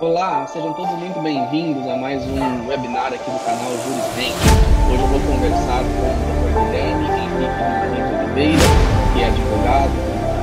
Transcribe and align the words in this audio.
Olá, 0.00 0.46
sejam 0.46 0.72
todos 0.72 0.98
muito 0.98 1.20
bem-vindos 1.20 1.86
a 1.86 1.94
mais 1.94 2.22
um 2.24 2.66
webinar 2.66 3.12
aqui 3.12 3.30
do 3.30 3.38
canal 3.44 3.70
Jurismente. 3.70 4.32
Hoje 4.88 5.02
eu 5.02 5.08
vou 5.08 5.20
conversar 5.20 5.84
com 5.84 6.00
o 6.00 6.14
Dr. 6.24 6.58
Guilherme 6.58 7.04
Henrique 7.04 7.44
Henrique 7.84 8.14
Oliveira, 8.16 8.62
que 9.12 9.20
é 9.20 9.26
advogado, 9.26 9.92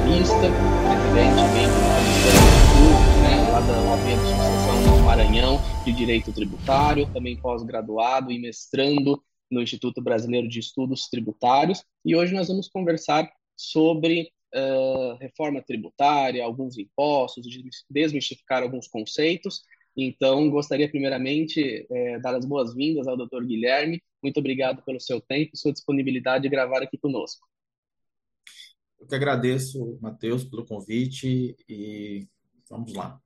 jornalista, 0.08 0.48
presidente 0.86 1.42
de 1.54 1.64
Estudos, 2.68 3.18
né, 3.24 3.50
lá 3.52 3.60
da 3.60 3.74
OAB 3.90 4.06
de 4.06 4.28
Sucessão 4.28 4.98
do 4.98 5.04
Maranhão 5.04 5.60
de 5.84 5.92
Direito 5.92 6.32
Tributário, 6.32 7.12
também 7.12 7.36
pós-graduado 7.36 8.32
e 8.32 8.40
mestrando 8.40 9.22
no 9.50 9.62
Instituto 9.64 10.04
Brasileiro 10.04 10.48
de 10.48 10.60
Estudos 10.60 11.08
Tributários. 11.10 11.84
E 12.06 12.16
hoje 12.16 12.34
nós 12.34 12.48
vamos 12.48 12.70
conversar 12.70 13.28
sobre 13.56 14.30
uh, 14.56 15.16
reforma 15.20 15.62
tributária, 15.62 16.44
alguns 16.44 16.78
impostos, 16.78 17.46
desmistificar 17.90 18.64
alguns 18.64 18.88
conceitos. 18.88 19.62
Então, 19.96 20.50
gostaria 20.50 20.90
primeiramente 20.90 21.88
é, 21.90 22.20
dar 22.20 22.36
as 22.36 22.46
boas-vindas 22.46 23.08
ao 23.08 23.18
Dr. 23.18 23.44
Guilherme. 23.44 24.02
Muito 24.22 24.40
obrigado 24.40 24.84
pelo 24.84 25.00
seu 25.00 25.20
tempo 25.20 25.52
e 25.54 25.58
sua 25.58 25.74
disponibilidade 25.74 26.44
de 26.44 26.50
gravar 26.50 26.84
aqui 26.84 26.98
conosco. 26.98 27.48
Eu 29.00 29.08
que 29.08 29.16
agradeço, 29.16 29.98
Matheus, 30.02 30.44
pelo 30.44 30.66
convite 30.66 31.56
e 31.68 32.28
vamos 32.70 32.94
lá. 32.94 33.20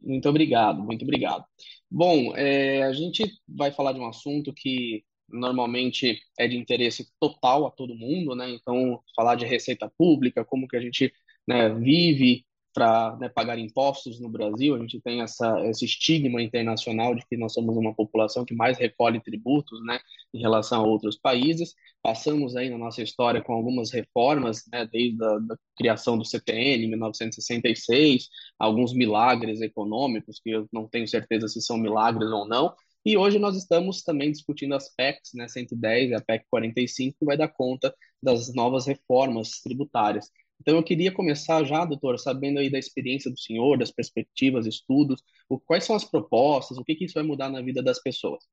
Muito 0.00 0.28
obrigado, 0.28 0.82
muito 0.82 1.02
obrigado. 1.02 1.44
Bom, 1.88 2.34
é, 2.36 2.82
a 2.82 2.92
gente 2.92 3.24
vai 3.46 3.70
falar 3.70 3.92
de 3.92 4.00
um 4.00 4.06
assunto 4.06 4.52
que 4.52 5.04
normalmente 5.32 6.20
é 6.38 6.46
de 6.46 6.56
interesse 6.56 7.08
total 7.20 7.66
a 7.66 7.70
todo 7.70 7.94
mundo, 7.94 8.34
né? 8.34 8.50
Então, 8.50 9.00
falar 9.16 9.34
de 9.36 9.46
receita 9.46 9.90
pública, 9.96 10.44
como 10.44 10.68
que 10.68 10.76
a 10.76 10.80
gente 10.80 11.12
né, 11.46 11.68
vive 11.70 12.44
para 12.74 13.16
né, 13.20 13.28
pagar 13.28 13.58
impostos 13.58 14.18
no 14.18 14.28
Brasil, 14.28 14.74
a 14.74 14.78
gente 14.78 15.00
tem 15.00 15.20
essa, 15.20 15.60
esse 15.68 15.84
estigma 15.84 16.42
internacional 16.42 17.14
de 17.14 17.24
que 17.26 17.36
nós 17.36 17.52
somos 17.52 17.76
uma 17.76 17.94
população 17.94 18.44
que 18.44 18.54
mais 18.54 18.78
recolhe 18.78 19.20
tributos 19.20 19.84
né, 19.84 20.00
em 20.32 20.40
relação 20.40 20.82
a 20.82 20.86
outros 20.86 21.18
países. 21.18 21.74
Passamos 22.02 22.56
aí 22.56 22.70
na 22.70 22.78
nossa 22.78 23.02
história 23.02 23.42
com 23.42 23.52
algumas 23.52 23.90
reformas, 23.90 24.62
né, 24.72 24.88
desde 24.90 25.22
a 25.22 25.38
da 25.38 25.56
criação 25.76 26.16
do 26.16 26.24
CPN 26.24 26.84
em 26.84 26.88
1966, 26.90 28.28
alguns 28.58 28.94
milagres 28.94 29.60
econômicos, 29.60 30.40
que 30.42 30.50
eu 30.50 30.66
não 30.72 30.88
tenho 30.88 31.06
certeza 31.06 31.48
se 31.48 31.60
são 31.60 31.76
milagres 31.76 32.30
ou 32.30 32.48
não, 32.48 32.74
e 33.04 33.16
hoje 33.16 33.38
nós 33.38 33.56
estamos 33.56 34.02
também 34.02 34.30
discutindo 34.30 34.74
as 34.74 34.88
PECs, 34.94 35.32
né, 35.34 35.48
110 35.48 36.10
e 36.10 36.14
a 36.14 36.20
PEC 36.20 36.46
45, 36.48 37.18
que 37.18 37.24
vai 37.24 37.36
dar 37.36 37.48
conta 37.48 37.94
das 38.22 38.54
novas 38.54 38.86
reformas 38.86 39.60
tributárias. 39.60 40.30
Então, 40.60 40.76
eu 40.76 40.82
queria 40.84 41.10
começar 41.12 41.64
já, 41.64 41.84
doutor, 41.84 42.18
sabendo 42.20 42.60
aí 42.60 42.70
da 42.70 42.78
experiência 42.78 43.28
do 43.28 43.38
senhor, 43.38 43.76
das 43.76 43.90
perspectivas, 43.90 44.64
estudos, 44.64 45.20
o, 45.48 45.58
quais 45.58 45.82
são 45.82 45.96
as 45.96 46.04
propostas, 46.04 46.78
o 46.78 46.84
que, 46.84 46.94
que 46.94 47.04
isso 47.04 47.14
vai 47.14 47.24
mudar 47.24 47.50
na 47.50 47.60
vida 47.60 47.82
das 47.82 48.00
pessoas? 48.00 48.44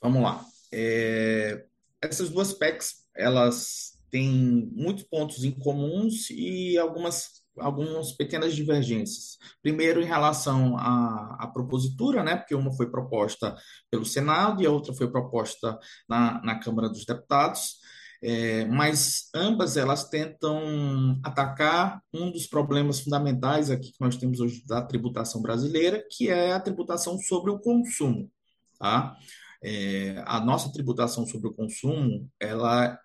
Vamos 0.00 0.22
lá. 0.22 0.46
É, 0.72 1.66
essas 2.00 2.30
duas 2.30 2.52
PECs, 2.52 3.04
elas 3.14 3.91
têm 4.12 4.70
muitos 4.76 5.02
pontos 5.04 5.42
em 5.42 5.50
comuns 5.50 6.30
e 6.30 6.78
algumas 6.78 7.42
algumas 7.58 8.12
pequenas 8.12 8.54
divergências. 8.54 9.36
Primeiro, 9.60 10.00
em 10.00 10.06
relação 10.06 10.74
à, 10.78 11.36
à, 11.38 11.46
propositura, 11.46 12.22
né, 12.22 12.34
porque 12.34 12.54
uma 12.54 12.72
foi 12.72 12.90
proposta 12.90 13.54
pelo 13.90 14.06
Senado 14.06 14.62
e 14.62 14.66
a 14.66 14.70
outra 14.70 14.94
foi 14.94 15.10
proposta 15.10 15.78
na, 16.08 16.40
na 16.42 16.58
Câmara 16.58 16.88
dos 16.88 17.04
Deputados, 17.04 17.76
é, 18.22 18.64
mas 18.64 19.28
ambas 19.34 19.76
elas 19.76 20.08
tentam 20.08 21.20
atacar 21.22 22.00
um 22.10 22.30
dos 22.30 22.46
problemas 22.46 23.00
fundamentais 23.00 23.70
aqui 23.70 23.92
que 23.92 24.00
nós 24.00 24.16
temos 24.16 24.40
hoje 24.40 24.64
da 24.66 24.80
tributação 24.80 25.42
brasileira, 25.42 26.02
que 26.10 26.30
é 26.30 26.54
a 26.54 26.60
tributação 26.60 27.18
sobre 27.18 27.50
o 27.50 27.58
consumo. 27.58 28.30
Tá? 28.78 29.14
É, 29.62 30.22
a 30.26 30.40
nossa 30.40 30.72
tributação 30.72 31.26
sobre 31.26 31.48
o 31.48 31.54
consumo, 31.54 32.28
ela 32.40 32.98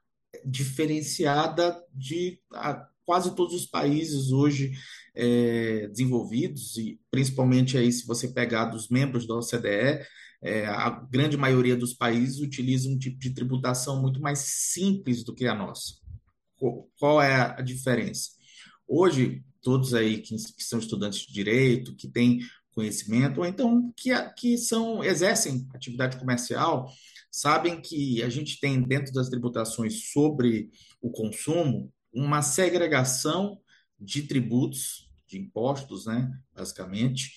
diferenciada 0.46 1.78
de 1.94 2.40
quase 3.06 3.36
todos 3.36 3.54
os 3.54 3.66
países 3.66 4.32
hoje 4.32 4.72
é, 5.16 5.88
desenvolvidos, 5.88 6.78
e 6.78 7.00
principalmente 7.10 7.78
aí 7.78 7.92
se 7.92 8.06
você 8.06 8.28
pegar 8.28 8.66
dos 8.66 8.90
membros 8.90 9.26
da 9.26 9.36
OCDE, 9.36 10.06
é, 10.42 10.68
a 10.68 10.90
grande 10.90 11.38
maioria 11.38 11.76
dos 11.76 11.94
países 11.94 12.40
utiliza 12.40 12.90
um 12.90 12.98
tipo 12.98 13.18
de 13.18 13.32
tributação 13.34 14.02
muito 14.02 14.22
mais 14.22 14.40
simples 14.40 15.24
do 15.24 15.34
que 15.34 15.48
a 15.48 15.56
nossa. 15.56 15.96
Qual 17.00 17.22
é 17.22 17.56
a 17.58 17.62
diferença? 17.62 18.32
Hoje, 18.88 19.44
todos 19.62 19.94
aí 19.94 20.20
que, 20.20 20.36
que 20.36 20.64
são 20.64 20.80
estudantes 20.80 21.26
de 21.26 21.34
direito, 21.34 21.96
que 21.96 22.08
têm 22.08 22.40
conhecimento, 22.72 23.40
ou 23.40 23.46
então 23.46 23.92
que, 23.96 24.12
que 24.34 24.58
são 24.58 25.04
exercem 25.04 25.68
atividade 25.74 26.18
comercial, 26.18 26.88
sabem 27.38 27.80
que 27.80 28.24
a 28.24 28.30
gente 28.30 28.60
tem 28.60 28.82
dentro 28.82 29.14
das 29.14 29.30
tributações 29.30 30.12
sobre 30.12 30.72
o 31.00 31.12
consumo 31.12 31.94
uma 32.12 32.42
segregação 32.42 33.60
de 34.00 34.24
tributos, 34.24 35.08
de 35.28 35.38
impostos, 35.38 36.08
né, 36.08 36.32
basicamente, 36.56 37.32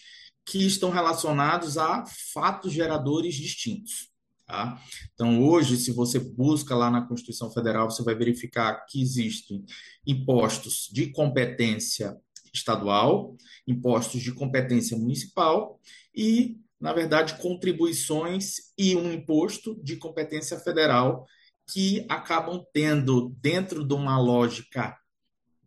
que 0.46 0.66
estão 0.66 0.90
relacionados 0.90 1.76
a 1.76 2.04
fatos 2.32 2.72
geradores 2.72 3.34
distintos. 3.34 4.08
Tá? 4.46 4.82
Então, 5.12 5.44
hoje, 5.44 5.76
se 5.76 5.92
você 5.92 6.18
busca 6.18 6.74
lá 6.74 6.90
na 6.90 7.02
Constituição 7.02 7.52
Federal, 7.52 7.90
você 7.90 8.02
vai 8.02 8.14
verificar 8.14 8.86
que 8.86 9.02
existem 9.02 9.64
impostos 10.06 10.88
de 10.90 11.12
competência 11.12 12.16
estadual, 12.52 13.36
impostos 13.66 14.22
de 14.22 14.32
competência 14.32 14.96
municipal 14.96 15.78
e, 16.14 16.58
na 16.80 16.92
verdade, 16.92 17.34
contribuições 17.34 18.72
e 18.78 18.96
um 18.96 19.12
imposto 19.12 19.78
de 19.82 19.96
competência 19.96 20.58
federal 20.58 21.26
que 21.70 22.06
acabam 22.08 22.64
tendo, 22.72 23.28
dentro 23.40 23.86
de 23.86 23.94
uma 23.94 24.18
lógica 24.18 24.96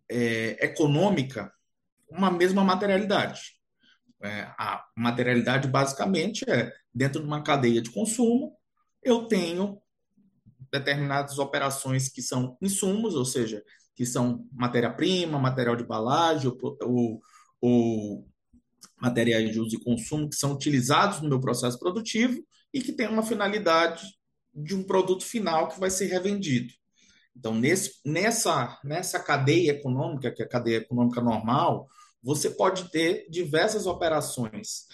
é, 0.09 0.65
econômica, 0.65 1.53
uma 2.09 2.31
mesma 2.31 2.63
materialidade. 2.63 3.53
É, 4.21 4.41
a 4.57 4.83
materialidade, 4.95 5.67
basicamente, 5.67 6.43
é 6.49 6.71
dentro 6.93 7.21
de 7.21 7.27
uma 7.27 7.43
cadeia 7.43 7.81
de 7.81 7.91
consumo, 7.91 8.57
eu 9.03 9.25
tenho 9.25 9.81
determinadas 10.71 11.37
operações 11.37 12.09
que 12.09 12.21
são 12.21 12.57
insumos, 12.61 13.15
ou 13.15 13.25
seja, 13.25 13.63
que 13.95 14.05
são 14.05 14.47
matéria-prima, 14.51 15.37
material 15.37 15.75
de 15.75 15.83
embalagem, 15.83 16.51
ou, 16.81 17.21
ou 17.61 18.27
materiais 19.03 19.51
de 19.51 19.59
uso 19.59 19.75
e 19.75 19.83
consumo 19.83 20.29
que 20.29 20.35
são 20.35 20.53
utilizados 20.53 21.19
no 21.19 21.27
meu 21.27 21.39
processo 21.41 21.77
produtivo 21.77 22.41
e 22.73 22.81
que 22.81 22.93
têm 22.93 23.09
uma 23.09 23.21
finalidade 23.21 24.01
de 24.53 24.73
um 24.73 24.81
produto 24.81 25.25
final 25.25 25.67
que 25.67 25.79
vai 25.79 25.89
ser 25.89 26.05
revendido. 26.05 26.73
Então, 27.35 27.53
nesse, 27.53 27.99
nessa, 28.05 28.79
nessa 28.81 29.19
cadeia 29.19 29.71
econômica, 29.71 30.31
que 30.31 30.41
é 30.41 30.45
a 30.45 30.49
cadeia 30.49 30.77
econômica 30.77 31.19
normal, 31.19 31.87
você 32.21 32.49
pode 32.49 32.89
ter 32.91 33.27
diversas 33.29 33.85
operações, 33.85 34.87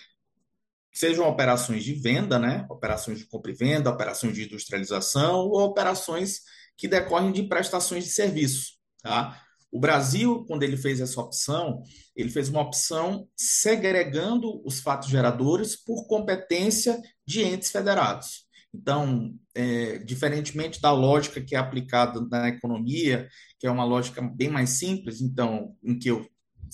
sejam 0.92 1.28
operações 1.28 1.84
de 1.84 1.94
venda, 1.94 2.40
né? 2.40 2.66
operações 2.68 3.20
de 3.20 3.28
compra 3.28 3.52
e 3.52 3.56
venda, 3.56 3.92
operações 3.92 4.34
de 4.34 4.46
industrialização 4.46 5.42
ou 5.42 5.62
operações 5.62 6.42
que 6.76 6.88
decorrem 6.88 7.32
de 7.32 7.44
prestações 7.44 8.06
de 8.06 8.10
serviço. 8.10 8.80
Tá? 9.04 9.40
O 9.72 9.80
Brasil, 9.80 10.44
quando 10.46 10.64
ele 10.64 10.78
fez 10.78 11.00
essa 11.00 11.22
opção, 11.22 11.84
ele 12.16 12.30
fez 12.30 12.50
uma 12.50 12.62
opção 12.62 13.28
segregando 13.38 14.62
os 14.66 14.80
fatos 14.80 15.10
geradores 15.10 15.76
por 15.76 16.08
competência 16.08 17.00
de 17.26 17.44
entes 17.44 17.70
federados. 17.70 18.48
Então, 18.74 19.34
é, 19.56 19.98
diferentemente 20.00 20.82
da 20.82 20.92
lógica 20.92 21.42
que 21.42 21.56
é 21.56 21.60
aplicada 21.60 22.22
na 22.30 22.50
economia, 22.50 23.28
que 23.60 23.68
é 23.68 23.72
uma 23.72 23.84
lógica 23.84 24.22
bem 24.22 24.50
mais 24.50 24.72
simples, 24.72 25.22
então, 25.22 25.76
em 25.84 25.98
que 25.98 26.10
eu 26.10 26.28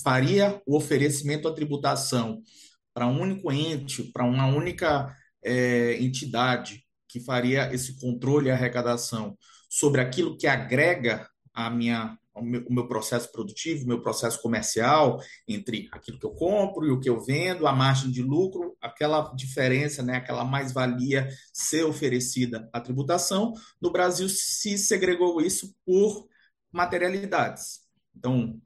faria 0.04 0.62
o 0.66 0.76
oferecimento 0.76 1.48
à 1.48 1.54
tributação 1.54 2.42
para 2.94 3.08
um 3.08 3.22
único 3.22 3.52
ente, 3.52 4.04
para 4.12 4.26
uma 4.26 4.48
única 4.48 5.14
é, 5.44 5.98
entidade 6.02 6.84
que 7.08 7.20
faria 7.20 7.74
esse 7.74 8.00
controle 8.00 8.48
e 8.48 8.52
arrecadação 8.52 9.38
sobre 9.70 10.02
aquilo 10.02 10.38
que 10.38 10.48
agrega 10.48 11.30
a 11.54 11.70
minha 11.70 12.18
o 12.36 12.44
meu, 12.44 12.88
processo 12.88 13.32
produtivo, 13.32 13.86
o 13.86 13.88
meu 13.88 14.02
processo 14.02 14.42
comercial, 14.42 15.22
entre 15.48 15.88
aquilo 15.92 16.20
que 16.20 16.26
eu 16.26 16.32
compro 16.32 16.86
e 16.86 16.92
o 16.92 17.00
que 17.00 17.10
eu 17.10 17.20
vendo, 17.22 17.66
a 17.66 17.74
margem 17.74 18.12
de 18.12 18.22
lucro, 18.22 18.76
aquela 18.82 19.34
diferença, 19.34 20.04
né, 20.04 20.18
aquela 20.18 20.44
mais-valia 20.44 21.30
ser 21.54 21.84
oferecida 21.86 22.70
à 22.74 22.82
tributação. 22.82 23.54
No 23.82 23.92
Brasil 23.92 24.28
se 24.28 24.78
segregou 24.78 25.42
isso 25.42 25.74
por 25.86 26.28
materialidades. 26.72 27.80
Então, 28.16 28.60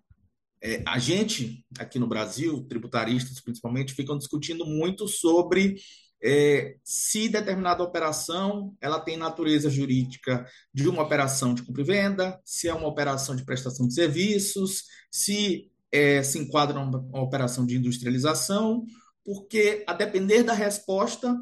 é, 0.61 0.83
a 0.85 0.97
gente, 0.97 1.63
aqui 1.77 1.99
no 1.99 2.07
Brasil, 2.07 2.65
tributaristas 2.67 3.39
principalmente, 3.39 3.93
ficam 3.93 4.17
discutindo 4.17 4.65
muito 4.65 5.07
sobre 5.07 5.77
é, 6.21 6.75
se 6.83 7.29
determinada 7.29 7.83
operação 7.83 8.75
ela 8.81 8.99
tem 8.99 9.15
natureza 9.15 9.69
jurídica 9.69 10.45
de 10.73 10.87
uma 10.87 11.03
operação 11.03 11.53
de 11.53 11.63
compra 11.63 11.81
e 11.81 11.85
venda, 11.85 12.41
se 12.43 12.67
é 12.67 12.73
uma 12.73 12.87
operação 12.87 13.35
de 13.35 13.45
prestação 13.45 13.87
de 13.87 13.93
serviços, 13.93 14.83
se 15.09 15.71
é, 15.91 16.21
se 16.21 16.37
enquadra 16.37 16.79
uma 16.79 17.21
operação 17.21 17.65
de 17.65 17.77
industrialização, 17.77 18.85
porque, 19.23 19.83
a 19.87 19.93
depender 19.93 20.43
da 20.43 20.53
resposta, 20.53 21.35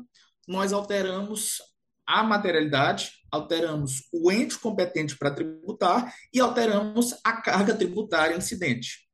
nós 0.47 0.73
alteramos 0.73 1.61
a 2.05 2.23
materialidade, 2.23 3.11
alteramos 3.29 4.03
o 4.13 4.31
ente 4.31 4.57
competente 4.57 5.17
para 5.17 5.31
tributar 5.31 6.13
e 6.33 6.39
alteramos 6.39 7.13
a 7.23 7.33
carga 7.41 7.75
tributária 7.75 8.35
incidente. 8.35 9.07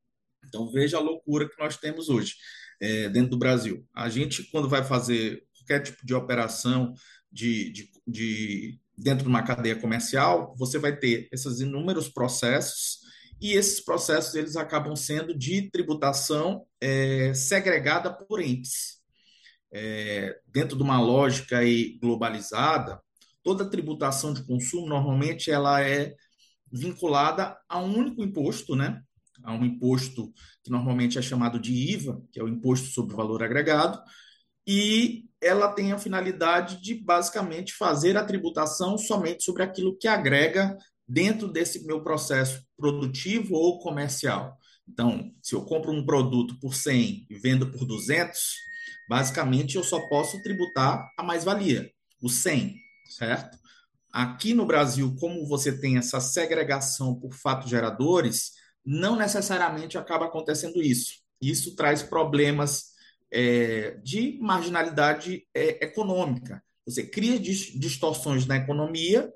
Então, 0.46 0.70
veja 0.70 0.98
a 0.98 1.00
loucura 1.00 1.48
que 1.48 1.58
nós 1.58 1.76
temos 1.76 2.08
hoje 2.08 2.34
é, 2.80 3.08
dentro 3.08 3.30
do 3.30 3.38
Brasil. 3.38 3.84
A 3.94 4.08
gente, 4.08 4.44
quando 4.50 4.68
vai 4.68 4.84
fazer 4.84 5.42
qualquer 5.64 5.82
tipo 5.82 6.04
de 6.04 6.14
operação 6.14 6.94
de, 7.32 7.70
de, 7.72 7.90
de 8.06 8.80
dentro 8.96 9.24
de 9.24 9.28
uma 9.28 9.42
cadeia 9.42 9.74
comercial, 9.76 10.54
você 10.56 10.78
vai 10.78 10.96
ter 10.96 11.28
esses 11.32 11.60
inúmeros 11.60 12.08
processos 12.08 13.00
e 13.40 13.52
esses 13.52 13.80
processos 13.80 14.34
eles 14.34 14.56
acabam 14.56 14.94
sendo 14.94 15.36
de 15.36 15.70
tributação 15.70 16.64
é, 16.80 17.34
segregada 17.34 18.12
por 18.12 18.40
entes. 18.40 19.02
É, 19.72 20.38
dentro 20.46 20.76
de 20.76 20.82
uma 20.84 21.00
lógica 21.00 21.58
aí 21.58 21.98
globalizada, 22.00 23.00
toda 23.42 23.68
tributação 23.68 24.32
de 24.32 24.44
consumo 24.44 24.86
normalmente 24.86 25.50
ela 25.50 25.82
é 25.82 26.14
vinculada 26.70 27.56
a 27.68 27.80
um 27.80 27.98
único 27.98 28.22
imposto, 28.22 28.76
né? 28.76 29.02
A 29.42 29.52
um 29.52 29.64
imposto 29.64 30.32
que 30.62 30.70
normalmente 30.70 31.18
é 31.18 31.22
chamado 31.22 31.58
de 31.58 31.72
IVA, 31.72 32.22
que 32.32 32.38
é 32.38 32.42
o 32.42 32.48
imposto 32.48 32.86
sobre 32.88 33.14
o 33.14 33.16
valor 33.16 33.42
agregado, 33.42 34.00
e 34.66 35.24
ela 35.40 35.72
tem 35.72 35.92
a 35.92 35.98
finalidade 35.98 36.80
de 36.80 36.94
basicamente 36.94 37.74
fazer 37.74 38.16
a 38.16 38.24
tributação 38.24 38.96
somente 38.96 39.44
sobre 39.44 39.62
aquilo 39.62 39.96
que 39.96 40.08
agrega 40.08 40.76
dentro 41.06 41.48
desse 41.48 41.84
meu 41.84 42.02
processo 42.02 42.64
produtivo 42.76 43.54
ou 43.54 43.78
comercial. 43.78 44.56
Então, 44.88 45.30
se 45.42 45.54
eu 45.54 45.64
compro 45.64 45.92
um 45.92 46.04
produto 46.04 46.58
por 46.60 46.74
100 46.74 47.26
e 47.28 47.34
vendo 47.38 47.70
por 47.70 47.84
200, 47.84 48.38
basicamente 49.08 49.76
eu 49.76 49.84
só 49.84 50.00
posso 50.08 50.42
tributar 50.42 51.06
a 51.18 51.22
mais-valia, 51.22 51.90
o 52.22 52.28
100, 52.28 52.76
certo? 53.18 53.58
Aqui 54.12 54.54
no 54.54 54.64
Brasil, 54.64 55.14
como 55.18 55.46
você 55.46 55.76
tem 55.76 55.98
essa 55.98 56.20
segregação 56.20 57.18
por 57.18 57.34
fatos 57.34 57.68
geradores, 57.68 58.52
não 58.84 59.16
necessariamente 59.16 59.98
acaba 59.98 60.26
acontecendo 60.26 60.82
isso. 60.82 61.14
Isso 61.40 61.74
traz 61.74 62.02
problemas 62.02 62.93
é, 63.34 63.98
de 64.04 64.38
marginalidade 64.40 65.44
é, 65.52 65.84
econômica. 65.84 66.62
Você 66.86 67.04
cria 67.04 67.36
distorções 67.38 68.46
na 68.46 68.56
economia 68.56 69.28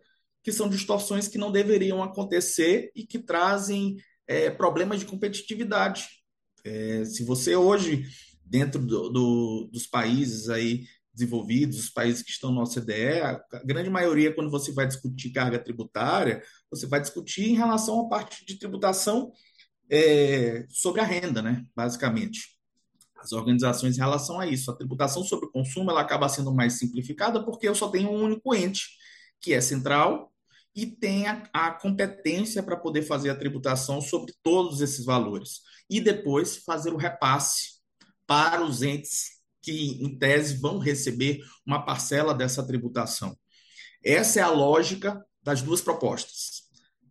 que 0.44 0.52
são 0.52 0.68
distorções 0.68 1.26
que 1.26 1.36
não 1.36 1.50
deveriam 1.50 2.00
acontecer 2.00 2.92
e 2.94 3.04
que 3.04 3.18
trazem 3.18 3.96
é, 4.26 4.50
problemas 4.50 5.00
de 5.00 5.06
competitividade. 5.06 6.06
É, 6.64 7.04
se 7.04 7.24
você 7.24 7.56
hoje, 7.56 8.04
dentro 8.44 8.80
do, 8.80 9.10
do, 9.10 9.70
dos 9.72 9.86
países 9.86 10.48
aí 10.48 10.84
desenvolvidos, 11.12 11.80
os 11.80 11.90
países 11.90 12.22
que 12.22 12.30
estão 12.30 12.52
no 12.52 12.62
OCDE, 12.62 13.20
a 13.20 13.42
grande 13.64 13.90
maioria, 13.90 14.32
quando 14.32 14.50
você 14.50 14.70
vai 14.70 14.86
discutir 14.86 15.32
carga 15.32 15.58
tributária, 15.58 16.40
você 16.70 16.86
vai 16.86 17.00
discutir 17.00 17.50
em 17.50 17.56
relação 17.56 18.00
à 18.02 18.08
parte 18.08 18.46
de 18.46 18.56
tributação 18.56 19.32
é, 19.90 20.64
sobre 20.68 21.00
a 21.00 21.04
renda, 21.04 21.42
né, 21.42 21.64
basicamente 21.74 22.57
as 23.18 23.32
organizações 23.32 23.96
em 23.96 24.00
relação 24.00 24.38
a 24.38 24.46
isso. 24.46 24.70
A 24.70 24.76
tributação 24.76 25.24
sobre 25.24 25.46
o 25.46 25.50
consumo 25.50 25.90
ela 25.90 26.00
acaba 26.00 26.28
sendo 26.28 26.54
mais 26.54 26.74
simplificada 26.78 27.44
porque 27.44 27.68
eu 27.68 27.74
só 27.74 27.88
tenho 27.88 28.10
um 28.10 28.22
único 28.22 28.54
ente, 28.54 28.88
que 29.40 29.52
é 29.52 29.60
central, 29.60 30.32
e 30.74 30.86
tem 30.86 31.26
a, 31.26 31.42
a 31.52 31.70
competência 31.72 32.62
para 32.62 32.76
poder 32.76 33.02
fazer 33.02 33.30
a 33.30 33.36
tributação 33.36 34.00
sobre 34.00 34.32
todos 34.42 34.80
esses 34.80 35.04
valores. 35.04 35.62
E 35.90 36.00
depois 36.00 36.58
fazer 36.58 36.92
o 36.92 36.96
repasse 36.96 37.78
para 38.26 38.64
os 38.64 38.82
entes 38.82 39.38
que, 39.62 40.02
em 40.02 40.16
tese, 40.16 40.60
vão 40.60 40.78
receber 40.78 41.40
uma 41.66 41.84
parcela 41.84 42.32
dessa 42.32 42.64
tributação. 42.64 43.36
Essa 44.04 44.40
é 44.40 44.42
a 44.42 44.50
lógica 44.50 45.24
das 45.42 45.62
duas 45.62 45.80
propostas. 45.80 46.62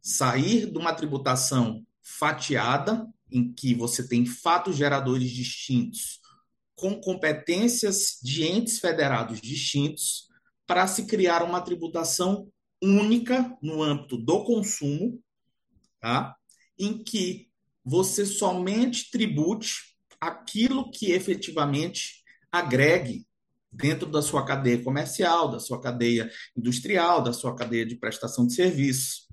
Sair 0.02 0.72
de 0.72 0.78
uma 0.78 0.94
tributação 0.94 1.86
fatiada, 2.02 3.06
em 3.32 3.52
que 3.54 3.74
você 3.74 4.08
tem 4.08 4.26
fatos 4.26 4.76
geradores 4.76 5.30
distintos 5.32 6.20
com 6.76 7.00
competências 7.02 8.20
de 8.24 8.46
entes 8.46 8.80
federados 8.80 9.42
distintos 9.42 10.28
para 10.66 10.86
se 10.86 11.06
criar 11.06 11.44
uma 11.44 11.62
tributação 11.62 12.48
única 12.82 13.58
no 13.62 13.82
âmbito 13.82 14.18
do 14.18 14.44
consumo, 14.44 15.20
tá? 16.00 16.36
em 16.78 17.04
que 17.04 17.50
você 17.84 18.26
somente 18.26 19.10
tribute 19.10 19.96
aquilo 20.22 20.92
que 20.92 21.12
efetivamente 21.12 22.24
agregue 22.52 23.26
dentro 23.72 24.10
da 24.10 24.22
sua 24.22 24.46
cadeia 24.46 24.84
comercial, 24.84 25.50
da 25.50 25.60
sua 25.60 25.82
cadeia 25.82 26.30
industrial, 26.56 27.24
da 27.24 27.34
sua 27.34 27.56
cadeia 27.56 27.86
de 27.86 27.96
prestação 27.96 28.46
de 28.46 28.54
serviços. 28.54 29.28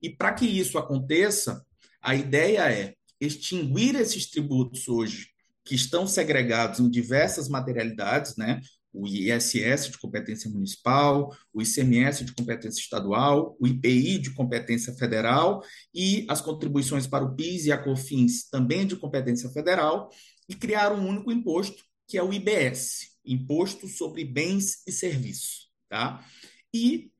E 0.00 0.08
para 0.08 0.32
que 0.32 0.46
isso 0.46 0.78
aconteça, 0.78 1.64
a 2.00 2.14
ideia 2.14 2.70
é 2.70 2.94
extinguir 3.20 3.94
esses 3.96 4.30
tributos 4.30 4.88
hoje 4.88 5.28
que 5.64 5.74
estão 5.74 6.06
segregados 6.06 6.80
em 6.80 6.88
diversas 6.88 7.48
materialidades, 7.48 8.36
né? 8.36 8.60
O 8.92 9.06
ISS 9.06 9.90
de 9.90 9.98
competência 9.98 10.48
municipal, 10.48 11.36
o 11.52 11.60
ICMS 11.60 12.24
de 12.24 12.32
competência 12.32 12.80
estadual, 12.80 13.56
o 13.60 13.66
IPI 13.66 14.18
de 14.18 14.30
competência 14.32 14.94
federal 14.94 15.62
e 15.92 16.24
as 16.30 16.40
contribuições 16.40 17.06
para 17.06 17.24
o 17.24 17.34
PIS 17.34 17.66
e 17.66 17.72
a 17.72 17.78
COFINS 17.78 18.48
também 18.48 18.86
de 18.86 18.96
competência 18.96 19.50
federal 19.50 20.08
e 20.48 20.54
criar 20.54 20.92
um 20.92 21.06
único 21.06 21.30
imposto, 21.30 21.82
que 22.06 22.16
é 22.16 22.22
o 22.22 22.32
IBS, 22.32 23.16
Imposto 23.26 23.88
sobre 23.88 24.24
Bens 24.24 24.86
e 24.86 24.92
Serviços, 24.92 25.68
tá? 25.88 26.24
E 26.72 27.10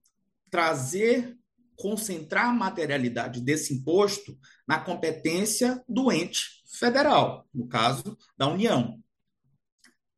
trazer 0.48 1.36
concentrar 1.76 2.46
a 2.46 2.52
materialidade 2.52 3.40
desse 3.40 3.74
imposto 3.74 4.38
na 4.66 4.80
competência 4.80 5.82
do 5.88 6.10
ente 6.10 6.62
federal, 6.78 7.46
no 7.52 7.68
caso 7.68 8.16
da 8.36 8.48
União. 8.48 9.00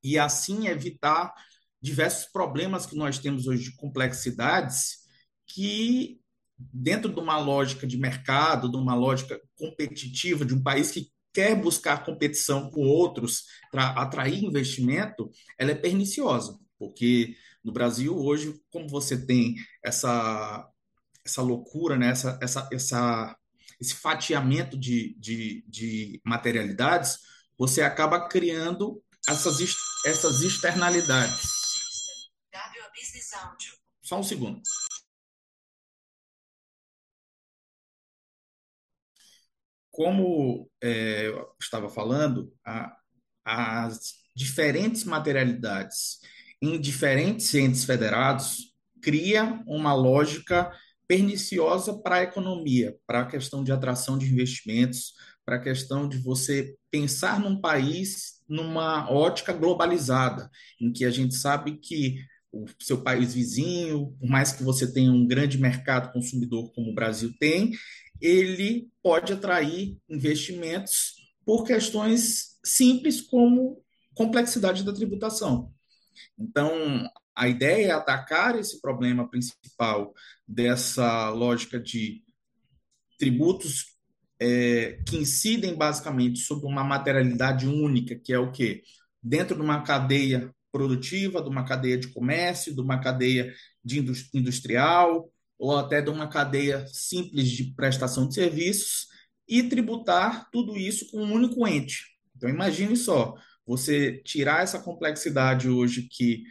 E 0.02 0.18
assim 0.18 0.68
evitar 0.68 1.32
diversos 1.80 2.26
problemas 2.30 2.86
que 2.86 2.96
nós 2.96 3.18
temos 3.18 3.46
hoje 3.46 3.64
de 3.64 3.76
complexidades 3.76 5.06
que 5.46 6.20
dentro 6.58 7.12
de 7.12 7.20
uma 7.20 7.38
lógica 7.38 7.86
de 7.86 7.96
mercado, 7.96 8.70
de 8.70 8.76
uma 8.76 8.94
lógica 8.94 9.40
competitiva 9.56 10.44
de 10.44 10.54
um 10.54 10.62
país 10.62 10.90
que 10.90 11.10
quer 11.32 11.54
buscar 11.54 12.04
competição 12.04 12.70
com 12.70 12.80
outros 12.80 13.44
para 13.70 13.90
atrair 13.90 14.42
investimento, 14.42 15.30
ela 15.56 15.70
é 15.70 15.74
perniciosa, 15.74 16.58
porque 16.78 17.36
no 17.62 17.72
Brasil 17.72 18.16
hoje, 18.16 18.60
como 18.70 18.88
você 18.88 19.24
tem 19.24 19.54
essa 19.84 20.68
essa 21.28 21.42
loucura, 21.42 21.96
né? 21.96 22.08
essa, 22.10 22.38
essa, 22.42 22.68
essa, 22.72 23.36
esse 23.80 23.94
fatiamento 23.94 24.78
de, 24.78 25.14
de, 25.18 25.64
de 25.68 26.20
materialidades, 26.24 27.18
você 27.56 27.82
acaba 27.82 28.28
criando 28.28 29.02
essas, 29.28 29.58
essas 30.04 30.40
externalidades. 30.40 31.58
Só 34.02 34.18
um 34.18 34.22
segundo. 34.22 34.62
Como 39.90 40.70
é, 40.80 41.26
eu 41.26 41.54
estava 41.60 41.90
falando, 41.90 42.54
a, 42.64 42.96
as 43.44 44.14
diferentes 44.34 45.04
materialidades 45.04 46.20
em 46.62 46.80
diferentes 46.80 47.52
entes 47.54 47.84
federados 47.84 48.72
cria 49.02 49.62
uma 49.66 49.94
lógica 49.94 50.72
perniciosa 51.08 51.98
para 51.98 52.16
a 52.16 52.22
economia, 52.22 52.94
para 53.06 53.22
a 53.22 53.26
questão 53.26 53.64
de 53.64 53.72
atração 53.72 54.18
de 54.18 54.30
investimentos, 54.30 55.14
para 55.44 55.56
a 55.56 55.62
questão 55.62 56.06
de 56.06 56.18
você 56.18 56.76
pensar 56.90 57.40
num 57.40 57.58
país 57.58 58.42
numa 58.46 59.10
ótica 59.10 59.52
globalizada, 59.52 60.50
em 60.80 60.92
que 60.92 61.04
a 61.04 61.10
gente 61.10 61.34
sabe 61.34 61.78
que 61.78 62.18
o 62.52 62.66
seu 62.80 63.02
país 63.02 63.34
vizinho, 63.34 64.14
por 64.18 64.28
mais 64.28 64.52
que 64.52 64.62
você 64.62 64.90
tenha 64.90 65.10
um 65.10 65.26
grande 65.26 65.58
mercado 65.58 66.12
consumidor 66.12 66.72
como 66.72 66.90
o 66.90 66.94
Brasil 66.94 67.32
tem, 67.38 67.72
ele 68.20 68.88
pode 69.02 69.32
atrair 69.32 69.96
investimentos 70.08 71.14
por 71.44 71.64
questões 71.64 72.58
simples 72.64 73.20
como 73.20 73.82
complexidade 74.14 74.82
da 74.82 74.92
tributação. 74.92 75.72
Então, 76.38 77.08
a 77.38 77.48
ideia 77.48 77.86
é 77.86 77.90
atacar 77.92 78.58
esse 78.58 78.80
problema 78.80 79.30
principal 79.30 80.12
dessa 80.46 81.30
lógica 81.30 81.78
de 81.78 82.24
tributos 83.16 83.96
é, 84.40 85.00
que 85.06 85.16
incidem 85.16 85.76
basicamente 85.76 86.40
sobre 86.40 86.66
uma 86.66 86.82
materialidade 86.82 87.68
única, 87.68 88.16
que 88.16 88.32
é 88.32 88.38
o 88.40 88.50
quê? 88.50 88.82
Dentro 89.22 89.54
de 89.54 89.62
uma 89.62 89.82
cadeia 89.82 90.50
produtiva, 90.72 91.40
de 91.40 91.48
uma 91.48 91.64
cadeia 91.64 91.96
de 91.96 92.08
comércio, 92.08 92.74
de 92.74 92.80
uma 92.80 93.00
cadeia 93.00 93.54
de 93.84 94.00
industrial, 94.34 95.30
ou 95.56 95.76
até 95.76 96.02
de 96.02 96.10
uma 96.10 96.26
cadeia 96.26 96.84
simples 96.88 97.48
de 97.48 97.72
prestação 97.72 98.26
de 98.26 98.34
serviços, 98.34 99.06
e 99.48 99.62
tributar 99.62 100.50
tudo 100.50 100.76
isso 100.76 101.08
com 101.10 101.18
um 101.22 101.32
único 101.32 101.66
ente. 101.68 102.02
Então, 102.36 102.50
imagine 102.50 102.96
só, 102.96 103.34
você 103.64 104.20
tirar 104.24 104.62
essa 104.62 104.80
complexidade 104.80 105.68
hoje 105.68 106.08
que 106.10 106.42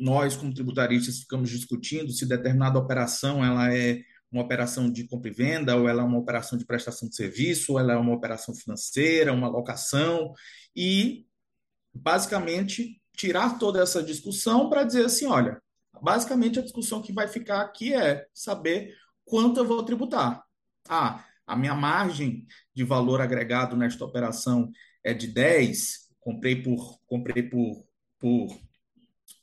nós, 0.00 0.36
como 0.36 0.54
tributaristas, 0.54 1.20
ficamos 1.20 1.50
discutindo 1.50 2.12
se 2.12 2.26
determinada 2.26 2.78
operação 2.78 3.44
ela 3.44 3.74
é 3.74 4.02
uma 4.30 4.42
operação 4.42 4.90
de 4.90 5.04
compra 5.04 5.30
e 5.30 5.34
venda, 5.34 5.76
ou 5.76 5.88
ela 5.88 6.02
é 6.02 6.04
uma 6.04 6.18
operação 6.18 6.58
de 6.58 6.66
prestação 6.66 7.08
de 7.08 7.16
serviço, 7.16 7.72
ou 7.72 7.78
ela 7.78 7.94
é 7.94 7.96
uma 7.96 8.14
operação 8.14 8.54
financeira, 8.54 9.32
uma 9.32 9.48
locação, 9.48 10.34
e 10.76 11.26
basicamente 11.94 13.00
tirar 13.16 13.58
toda 13.58 13.82
essa 13.82 14.02
discussão 14.02 14.68
para 14.68 14.84
dizer 14.84 15.06
assim, 15.06 15.26
olha, 15.26 15.60
basicamente 16.00 16.58
a 16.58 16.62
discussão 16.62 17.02
que 17.02 17.12
vai 17.12 17.26
ficar 17.26 17.62
aqui 17.62 17.94
é 17.94 18.26
saber 18.34 18.94
quanto 19.24 19.58
eu 19.58 19.64
vou 19.64 19.82
tributar. 19.82 20.44
Ah, 20.88 21.24
a 21.46 21.56
minha 21.56 21.74
margem 21.74 22.46
de 22.74 22.84
valor 22.84 23.20
agregado 23.20 23.76
nesta 23.76 24.04
operação 24.04 24.70
é 25.02 25.14
de 25.14 25.26
10, 25.26 26.08
comprei 26.20 26.62
por 26.62 26.98
comprei 27.06 27.42
por 27.42 27.86
por 28.20 28.48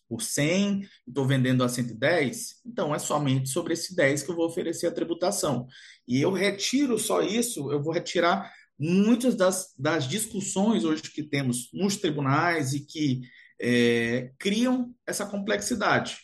por 0.08 0.22
100, 0.22 0.88
estou 1.08 1.26
vendendo 1.26 1.64
a 1.64 1.70
110, 1.70 2.62
então 2.66 2.94
é 2.94 3.00
somente 3.00 3.50
sobre 3.50 3.74
esse 3.74 3.96
10 3.96 4.24
que 4.24 4.32
eu 4.32 4.36
vou 4.36 4.46
oferecer 4.46 4.88
a 4.88 4.92
tributação. 4.92 5.68
E 6.08 6.22
eu 6.22 6.32
retiro 6.32 6.98
só 7.00 7.22
isso, 7.22 7.72
eu 7.72 7.82
vou 7.82 7.94
retirar 7.94 8.52
muitas 8.78 9.36
das, 9.36 9.74
das 9.78 10.08
discussões 10.08 10.84
hoje 10.84 11.04
que 11.04 11.24
temos 11.24 11.70
nos 11.74 11.98
tribunais 11.98 12.74
e 12.74 12.86
que 12.86 13.22
é, 13.60 14.32
criam 14.38 14.94
essa 15.08 15.26
complexidade. 15.26 16.18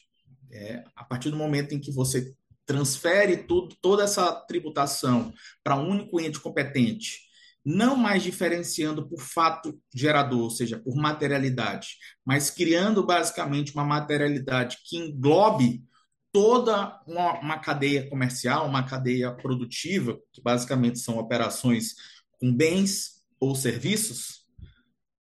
É, 0.51 0.83
a 0.95 1.03
partir 1.03 1.29
do 1.29 1.37
momento 1.37 1.73
em 1.73 1.79
que 1.79 1.91
você 1.91 2.33
transfere 2.65 3.37
tudo, 3.37 3.75
toda 3.81 4.03
essa 4.03 4.31
tributação 4.33 5.33
para 5.63 5.77
um 5.77 5.89
único 5.89 6.19
ente 6.19 6.39
competente, 6.39 7.19
não 7.63 7.95
mais 7.95 8.23
diferenciando 8.23 9.07
por 9.07 9.19
fato 9.19 9.79
gerador, 9.93 10.41
ou 10.41 10.49
seja, 10.49 10.79
por 10.79 10.95
materialidade, 10.95 11.97
mas 12.25 12.49
criando 12.49 13.05
basicamente 13.05 13.73
uma 13.73 13.85
materialidade 13.85 14.77
que 14.83 14.97
englobe 14.97 15.83
toda 16.31 16.99
uma, 17.05 17.39
uma, 17.39 17.59
cadeia 17.59 18.09
comercial, 18.09 18.67
uma 18.67 18.83
cadeia 18.83 19.31
produtiva, 19.31 20.17
que 20.31 20.41
basicamente 20.41 20.99
são 20.99 21.17
operações 21.17 21.95
com 22.39 22.55
bens 22.55 23.21
ou 23.39 23.53
serviços, 23.53 24.45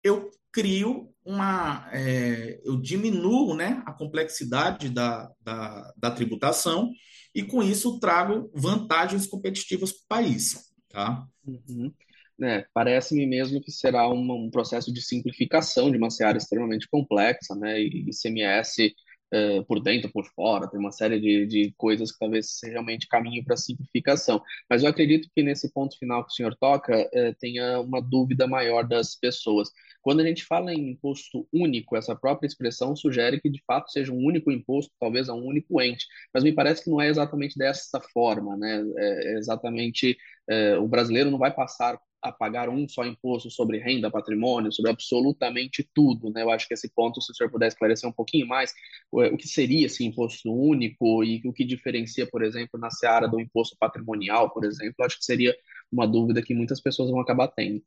eu 0.04 0.30
crio 0.52 1.14
uma. 1.26 1.88
É, 1.92 2.60
eu 2.64 2.80
diminuo 2.80 3.56
né, 3.56 3.84
a 3.86 3.94
complexidade 3.94 4.90
da, 4.90 5.32
da, 5.42 5.94
da, 5.98 6.12
tributação 6.12 6.92
e, 7.34 7.44
com 7.44 7.62
isso, 7.62 8.00
trago 8.00 8.52
vantagens 8.54 9.28
competitivas 9.28 9.92
para 9.92 10.04
o 10.04 10.08
país. 10.08 10.74
Tá? 10.90 11.28
Uhum. 11.46 11.94
É, 12.42 12.66
Parece-me 12.74 13.26
mesmo 13.26 13.62
que 13.62 13.72
será 13.72 14.08
um 14.10 14.50
processo 14.50 14.94
de 14.94 15.02
simplificação 15.02 15.92
de 15.92 15.98
uma 15.98 16.10
seara 16.10 16.38
extremamente 16.38 16.88
complexa, 16.90 17.56
né? 17.56 17.82
E 17.82 18.10
ICMS 18.10 18.94
uh, 19.34 19.66
por 19.66 19.82
dentro, 19.82 20.12
por 20.12 20.26
fora, 20.26 20.70
tem 20.70 20.80
uma 20.80 20.92
série 20.92 21.20
de, 21.20 21.46
de 21.46 21.74
coisas 21.78 22.12
que 22.12 22.20
talvez 22.20 22.52
seja 22.60 22.74
realmente 22.74 23.08
caminho 23.08 23.44
para 23.44 23.58
simplificação. 23.58 24.42
Mas 24.70 24.84
eu 24.84 24.90
acredito 24.90 25.30
que 25.36 25.44
nesse 25.44 25.72
ponto 25.74 25.98
final 25.98 26.24
que 26.26 26.32
o 26.32 26.36
senhor 26.36 26.56
toca, 26.56 27.02
uh, 27.02 27.36
tenha 27.40 27.80
uma 27.82 28.02
dúvida 28.02 28.48
maior 28.48 28.88
das 28.88 29.16
pessoas. 29.16 29.70
Quando 30.02 30.22
a 30.22 30.26
gente 30.26 30.46
fala 30.46 30.74
em 30.74 30.92
imposto 30.92 31.48
único, 31.52 31.96
essa 31.98 32.16
própria 32.16 32.48
expressão 32.48 32.96
sugere 32.96 33.40
que 33.42 33.50
de 33.50 33.62
fato 33.66 33.92
seja 33.92 34.14
um 34.14 34.26
único 34.26 34.52
imposto, 34.52 34.94
talvez 35.00 35.28
a 35.30 35.34
um 35.34 35.46
único 35.46 35.82
ente, 35.82 36.06
mas 36.34 36.44
me 36.44 36.54
parece 36.54 36.84
que 36.84 36.90
não 36.90 37.02
é 37.02 37.10
exatamente 37.10 37.58
dessa 37.58 38.00
forma, 38.14 38.56
né? 38.58 38.84
É, 38.98 39.34
é 39.34 39.38
exatamente 39.38 40.18
é, 40.50 40.78
o 40.78 40.88
brasileiro 40.88 41.30
não 41.30 41.38
vai 41.38 41.54
passar 41.54 42.00
a 42.22 42.32
pagar 42.32 42.70
um 42.70 42.88
só 42.88 43.06
imposto 43.06 43.50
sobre 43.50 43.78
renda, 43.80 44.12
patrimônio, 44.12 44.72
sobre 44.72 44.92
absolutamente 44.92 45.90
tudo, 45.94 46.30
né? 46.32 46.42
Eu 46.44 46.52
acho 46.52 46.68
que 46.68 46.74
esse 46.74 46.90
ponto, 46.90 47.22
se 47.22 47.32
o 47.32 47.36
senhor 47.36 47.50
puder 47.50 47.68
esclarecer 47.68 48.10
um 48.10 48.14
pouquinho 48.14 48.48
mais, 48.48 48.74
o 49.12 49.38
que 49.38 49.48
seria 49.48 49.86
esse 49.86 50.04
imposto 50.04 50.52
único 50.52 51.24
e 51.24 51.42
o 51.46 51.54
que 51.54 51.64
diferencia, 51.64 52.28
por 52.30 52.44
exemplo, 52.44 52.80
na 52.80 52.92
seara 52.92 53.28
do 53.28 53.40
imposto 53.40 53.76
patrimonial, 53.80 54.52
por 54.52 54.66
exemplo, 54.66 55.06
acho 55.06 55.18
que 55.18 55.26
seria 55.26 55.56
uma 55.92 56.08
dúvida 56.08 56.42
que 56.42 56.54
muitas 56.54 56.82
pessoas 56.82 57.10
vão 57.10 57.20
acabar 57.20 57.48
tendo. 57.48 57.82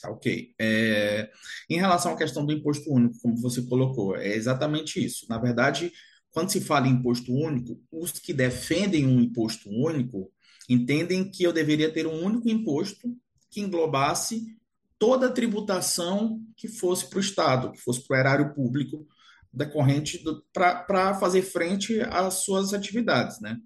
Tá, 0.00 0.10
ok. 0.10 0.54
É, 0.60 1.30
em 1.68 1.78
relação 1.78 2.12
à 2.12 2.16
questão 2.16 2.44
do 2.46 2.52
imposto 2.52 2.92
único, 2.92 3.18
como 3.20 3.36
você 3.36 3.62
colocou, 3.62 4.16
é 4.16 4.34
exatamente 4.34 5.04
isso. 5.04 5.26
Na 5.28 5.38
verdade, 5.38 5.92
quando 6.30 6.50
se 6.50 6.60
fala 6.60 6.86
em 6.86 6.92
imposto 6.92 7.32
único, 7.32 7.80
os 7.90 8.12
que 8.12 8.32
defendem 8.32 9.06
um 9.06 9.20
imposto 9.20 9.68
único 9.70 10.30
entendem 10.68 11.30
que 11.30 11.42
eu 11.42 11.52
deveria 11.52 11.90
ter 11.90 12.06
um 12.06 12.22
único 12.22 12.48
imposto 12.48 13.16
que 13.50 13.60
englobasse 13.60 14.56
toda 14.98 15.28
a 15.28 15.32
tributação 15.32 16.40
que 16.56 16.68
fosse 16.68 17.08
para 17.08 17.18
o 17.18 17.20
Estado, 17.20 17.72
que 17.72 17.80
fosse 17.80 18.06
para 18.06 18.16
o 18.16 18.20
erário 18.20 18.54
público 18.54 19.06
decorrente 19.52 20.22
para 20.52 21.14
fazer 21.14 21.42
frente 21.42 22.00
às 22.02 22.44
suas 22.44 22.74
atividades, 22.74 23.40
né? 23.40 23.58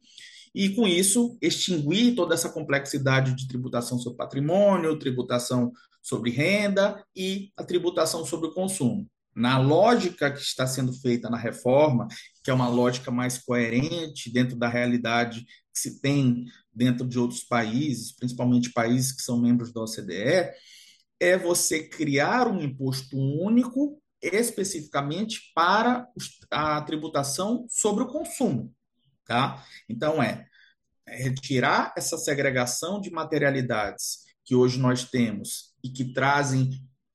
E 0.55 0.69
com 0.71 0.87
isso 0.87 1.37
extinguir 1.41 2.15
toda 2.15 2.35
essa 2.35 2.51
complexidade 2.51 3.35
de 3.35 3.49
tributação 3.49 3.99
sobre 3.99 4.19
patrimônio, 4.19 4.99
tributação 4.99 5.73
sobre 6.03 6.31
renda 6.31 7.03
e 7.17 7.51
a 7.57 7.65
tributação 7.65 8.25
sobre 8.25 8.49
o 8.49 8.55
consumo. 8.55 9.09
Na 9.35 9.59
lógica 9.59 10.31
que 10.31 10.41
está 10.41 10.67
sendo 10.67 10.93
feita 10.93 11.31
na 11.31 11.39
reforma, 11.39 12.07
que 12.43 12.51
é 12.51 12.55
uma 12.55 12.69
lógica 12.69 13.11
mais 13.11 13.39
coerente 13.39 14.33
dentro 14.33 14.57
da 14.57 14.69
realidade 14.69 15.45
que 15.73 15.79
se 15.79 16.01
tem 16.01 16.45
dentro 16.73 17.07
de 17.07 17.19
outros 17.19 17.45
países, 17.45 18.13
principalmente 18.13 18.73
países 18.73 19.13
que 19.13 19.23
são 19.23 19.41
membros 19.41 19.73
da 19.73 19.83
OCDE, 19.83 20.51
é 21.21 21.39
você 21.39 21.89
criar 21.89 22.49
um 22.49 22.61
imposto 22.61 23.17
único 23.17 24.03
especificamente 24.21 25.53
para 25.55 26.07
a 26.51 26.81
tributação 26.83 27.67
sobre 27.69 28.05
o 28.05 28.09
consumo, 28.09 28.73
tá? 29.27 29.65
Então 29.89 30.23
é 30.23 30.47
retirar 31.07 31.93
essa 31.97 32.17
segregação 32.17 33.01
de 33.01 33.11
materialidades 33.11 34.25
que 34.45 34.55
hoje 34.55 34.79
nós 34.79 35.05
temos 35.05 35.75
e 35.83 35.89
que 35.89 36.13
trazem 36.13 36.71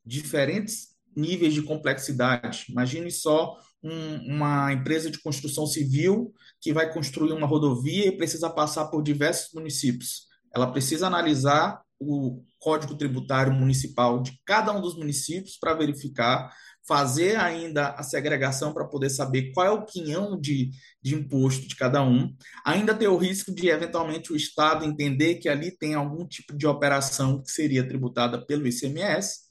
diferentes 0.06 0.96
níveis 1.16 1.54
de 1.54 1.64
complexidade. 1.64 2.66
Imagine 2.70 3.10
só 3.12 3.58
um, 3.84 4.36
uma 4.36 4.74
empresa 4.74 5.10
de 5.10 5.22
construção 5.22 5.66
civil 5.66 6.34
que 6.62 6.74
vai 6.74 6.92
construir 6.92 7.32
uma 7.32 7.48
rodovia 7.48 8.08
e 8.08 8.18
precisa 8.18 8.50
passar 8.50 8.88
por 8.88 9.04
diversos 9.04 9.54
municípios. 9.54 10.28
Ela 10.54 10.72
precisa 10.72 11.08
analisar 11.08 11.82
o 12.00 12.44
código 12.60 12.96
tributário 12.96 13.54
municipal 13.54 14.22
de 14.22 14.40
cada 14.46 14.72
um 14.72 14.82
dos 14.82 14.96
municípios 14.96 15.58
para 15.58 15.74
verificar, 15.74 16.52
fazer 16.88 17.36
ainda 17.38 17.90
a 17.90 18.04
segregação 18.04 18.74
para 18.74 18.88
poder 18.88 19.10
saber 19.10 19.52
qual 19.52 19.66
é 19.66 19.72
o 19.72 19.86
quinhão 19.86 20.40
de, 20.40 20.72
de 21.02 21.16
imposto 21.16 21.68
de 21.68 21.76
cada 21.76 22.02
um. 22.04 22.34
Ainda 22.66 22.96
tem 22.96 23.08
o 23.08 23.18
risco 23.18 23.54
de, 23.54 23.70
eventualmente, 23.70 24.32
o 24.32 24.36
Estado 24.36 24.86
entender 24.86 25.36
que 25.36 25.50
ali 25.50 25.72
tem 25.72 25.96
algum 25.96 26.26
tipo 26.26 26.56
de 26.56 26.66
operação 26.66 27.42
que 27.42 27.52
seria 27.52 27.88
tributada 27.88 28.44
pelo 28.46 28.68
ICMS 28.68 29.48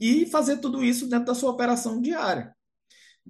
e 0.00 0.26
fazer 0.26 0.58
tudo 0.58 0.82
isso 0.82 1.08
dentro 1.08 1.26
da 1.26 1.34
sua 1.34 1.50
operação 1.50 2.00
diária. 2.00 2.54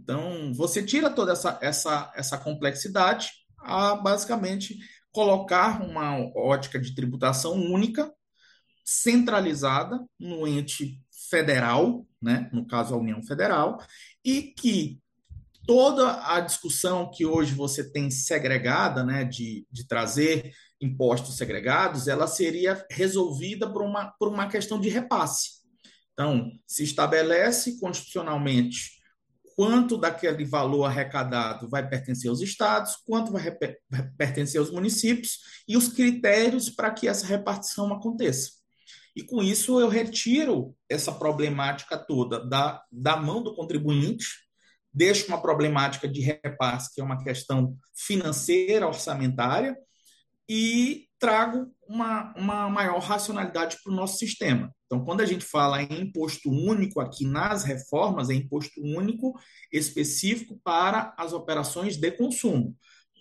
Então, 0.02 0.52
você 0.54 0.82
tira 0.82 1.10
toda 1.10 1.32
essa, 1.32 1.58
essa, 1.60 2.12
essa 2.14 2.38
complexidade 2.38 3.30
a 3.58 3.96
basicamente 3.96 4.78
colocar 5.10 5.82
uma 5.82 6.18
ótica 6.36 6.78
de 6.78 6.94
tributação 6.94 7.54
única, 7.54 8.12
centralizada 8.84 10.00
no 10.18 10.46
ente 10.46 11.02
federal, 11.28 12.06
né, 12.22 12.48
no 12.52 12.66
caso 12.66 12.94
a 12.94 12.98
União 12.98 13.22
Federal, 13.22 13.82
e 14.24 14.42
que 14.42 15.00
toda 15.66 16.34
a 16.34 16.40
discussão 16.40 17.10
que 17.10 17.26
hoje 17.26 17.54
você 17.54 17.90
tem 17.90 18.10
segregada, 18.10 19.04
né, 19.04 19.24
de, 19.24 19.66
de 19.70 19.86
trazer 19.86 20.52
impostos 20.80 21.36
segregados, 21.36 22.08
ela 22.08 22.26
seria 22.26 22.86
resolvida 22.90 23.70
por 23.70 23.82
uma, 23.82 24.12
por 24.18 24.28
uma 24.28 24.48
questão 24.48 24.80
de 24.80 24.88
repasse. 24.88 25.58
Então, 26.12 26.50
se 26.66 26.84
estabelece 26.84 27.78
constitucionalmente 27.78 28.97
quanto 29.58 29.98
daquele 29.98 30.44
valor 30.44 30.84
arrecadado 30.84 31.68
vai 31.68 31.84
pertencer 31.84 32.30
aos 32.30 32.40
estados, 32.40 32.94
quanto 33.04 33.32
vai 33.32 33.50
pertencer 34.16 34.60
aos 34.60 34.70
municípios 34.70 35.40
e 35.66 35.76
os 35.76 35.88
critérios 35.88 36.70
para 36.70 36.92
que 36.92 37.08
essa 37.08 37.26
repartição 37.26 37.92
aconteça. 37.92 38.52
E 39.16 39.24
com 39.24 39.42
isso 39.42 39.80
eu 39.80 39.88
retiro 39.88 40.76
essa 40.88 41.10
problemática 41.10 41.98
toda 41.98 42.38
da, 42.46 42.80
da 42.88 43.16
mão 43.16 43.42
do 43.42 43.52
contribuinte, 43.52 44.26
deixo 44.94 45.26
uma 45.26 45.42
problemática 45.42 46.06
de 46.06 46.20
repasse, 46.20 46.94
que 46.94 47.00
é 47.00 47.04
uma 47.04 47.20
questão 47.24 47.76
financeira, 47.96 48.86
orçamentária, 48.86 49.76
e 50.48 51.08
trago 51.18 51.66
uma, 51.88 52.32
uma 52.36 52.70
maior 52.70 53.00
racionalidade 53.00 53.76
para 53.82 53.92
o 53.92 53.96
nosso 53.96 54.18
sistema. 54.18 54.72
Então, 54.88 55.04
quando 55.04 55.20
a 55.20 55.26
gente 55.26 55.44
fala 55.44 55.82
em 55.82 56.00
imposto 56.00 56.50
único 56.50 56.98
aqui 56.98 57.26
nas 57.26 57.62
reformas, 57.62 58.30
é 58.30 58.34
imposto 58.34 58.80
único 58.80 59.38
específico 59.70 60.58
para 60.64 61.14
as 61.18 61.34
operações 61.34 61.98
de 61.98 62.10
consumo. 62.10 62.74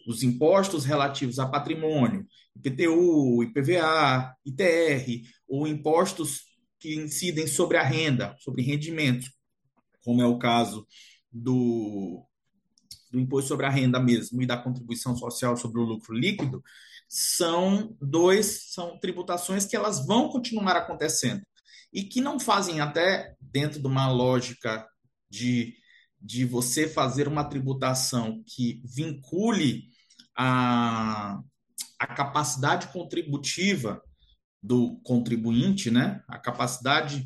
os 0.07 0.24
impostos 0.24 0.86
relativos 0.86 1.38
a 1.38 1.45
patrimônio, 1.45 2.25
IPTU, 2.55 3.43
IPVA, 3.43 4.33
ITR, 4.45 5.21
ou 5.45 5.67
impostos 5.67 6.43
que 6.79 6.95
incidem 6.95 7.45
sobre 7.45 7.75
a 7.75 7.83
renda, 7.83 8.33
sobre 8.39 8.62
rendimentos, 8.62 9.29
como 10.05 10.21
é 10.21 10.25
o 10.25 10.39
caso 10.39 10.88
do, 11.29 12.25
do 13.12 13.19
imposto 13.19 13.50
sobre 13.50 13.65
a 13.65 13.69
renda 13.69 14.00
mesmo 14.00 14.41
e 14.41 14.45
da 14.45 14.55
contribuição 14.55 15.17
social 15.17 15.57
sobre 15.57 15.81
o 15.81 15.83
lucro 15.83 16.15
líquido, 16.15 16.63
são 17.09 17.93
dois 18.00 18.71
são 18.71 18.97
tributações 18.97 19.65
que 19.65 19.75
elas 19.75 20.05
vão 20.05 20.29
continuar 20.29 20.77
acontecendo 20.77 21.41
e 21.91 22.03
que 22.03 22.21
não 22.21 22.39
fazem 22.39 22.79
até 22.79 23.36
dentro 23.39 23.79
de 23.79 23.88
uma 23.88 24.12
lógica 24.12 24.88
de, 25.29 25.75
de 26.21 26.45
você 26.45 26.88
fazer 26.88 27.27
uma 27.27 27.43
tributação 27.43 28.43
que 28.45 28.81
vincule 28.86 29.89
a, 30.36 31.39
a 32.00 32.07
capacidade 32.07 32.88
contributiva 32.88 34.01
do 34.62 35.00
contribuinte, 35.03 35.91
né? 35.91 36.21
a 36.27 36.38
capacidade 36.38 37.25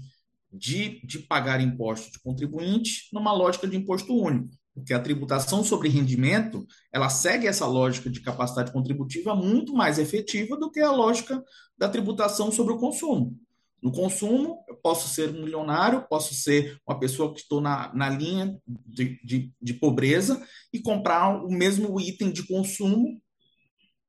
de, 0.52 1.06
de 1.06 1.20
pagar 1.20 1.62
imposto 1.62 2.12
de 2.12 2.20
contribuinte 2.20 3.08
numa 3.14 3.34
lógica 3.34 3.68
de 3.68 3.78
imposto 3.78 4.14
único 4.14 4.62
porque 4.74 4.94
a 4.94 5.00
tributação 5.02 5.64
sobre 5.64 5.90
rendimento 5.90 6.66
ela 6.92 7.10
segue 7.10 7.48
essa 7.48 7.66
lógica 7.66 8.10
de 8.10 8.22
capacidade 8.22 8.72
contributiva 8.72 9.36
muito 9.36 9.74
mais 9.74 10.00
efetiva 10.00 10.58
do 10.58 10.72
que 10.72 10.80
a 10.80 10.92
lógica 10.92 11.44
da 11.78 11.90
tributação 11.90 12.52
sobre 12.52 12.74
o 12.74 12.78
consumo. 12.78 13.38
No 13.82 13.92
consumo, 13.92 14.64
eu 14.68 14.76
posso 14.76 15.10
ser 15.10 15.30
um 15.30 15.42
milionário, 15.42 16.06
posso 16.08 16.36
ser 16.36 16.78
uma 16.88 17.00
pessoa 17.00 17.34
que 17.34 17.40
estou 17.40 17.60
na, 17.60 17.92
na 17.96 18.10
linha 18.10 18.56
de, 18.68 19.20
de, 19.24 19.52
de 19.60 19.74
pobreza 19.74 20.46
e 20.72 20.80
comprar 20.80 21.44
o 21.44 21.50
mesmo 21.50 22.00
item 22.00 22.32
de 22.32 22.46
consumo 22.46 23.20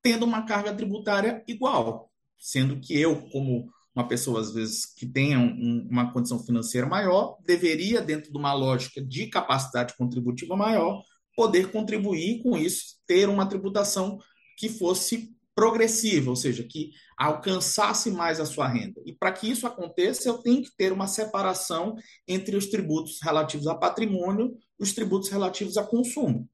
tendo 0.02 0.24
uma 0.24 0.44
carga 0.44 0.74
tributária 0.74 1.42
igual, 1.46 2.10
sendo 2.38 2.80
que 2.80 2.98
eu, 2.98 3.28
como 3.30 3.70
uma 3.94 4.08
pessoa, 4.08 4.40
às 4.40 4.52
vezes, 4.52 4.84
que 4.86 5.06
tenha 5.06 5.38
um, 5.38 5.86
uma 5.90 6.12
condição 6.12 6.38
financeira 6.38 6.86
maior, 6.86 7.38
deveria, 7.46 8.00
dentro 8.00 8.32
de 8.32 8.38
uma 8.38 8.52
lógica 8.52 9.02
de 9.02 9.26
capacidade 9.28 9.94
contributiva 9.96 10.56
maior, 10.56 11.02
poder 11.36 11.70
contribuir 11.70 12.42
com 12.42 12.56
isso, 12.56 12.96
ter 13.06 13.28
uma 13.28 13.46
tributação 13.46 14.18
que 14.58 14.68
fosse 14.68 15.34
progressiva, 15.54 16.30
ou 16.30 16.36
seja, 16.36 16.62
que 16.62 16.90
alcançasse 17.16 18.10
mais 18.10 18.40
a 18.40 18.46
sua 18.46 18.66
renda. 18.66 19.00
E 19.04 19.12
para 19.12 19.32
que 19.32 19.50
isso 19.50 19.66
aconteça, 19.66 20.28
eu 20.28 20.38
tenho 20.38 20.62
que 20.62 20.74
ter 20.76 20.92
uma 20.92 21.06
separação 21.06 21.94
entre 22.26 22.56
os 22.56 22.66
tributos 22.66 23.18
relativos 23.22 23.66
a 23.66 23.74
patrimônio 23.74 24.56
e 24.78 24.82
os 24.82 24.92
tributos 24.92 25.28
relativos 25.28 25.76
a 25.76 25.84
consumo. 25.84 26.48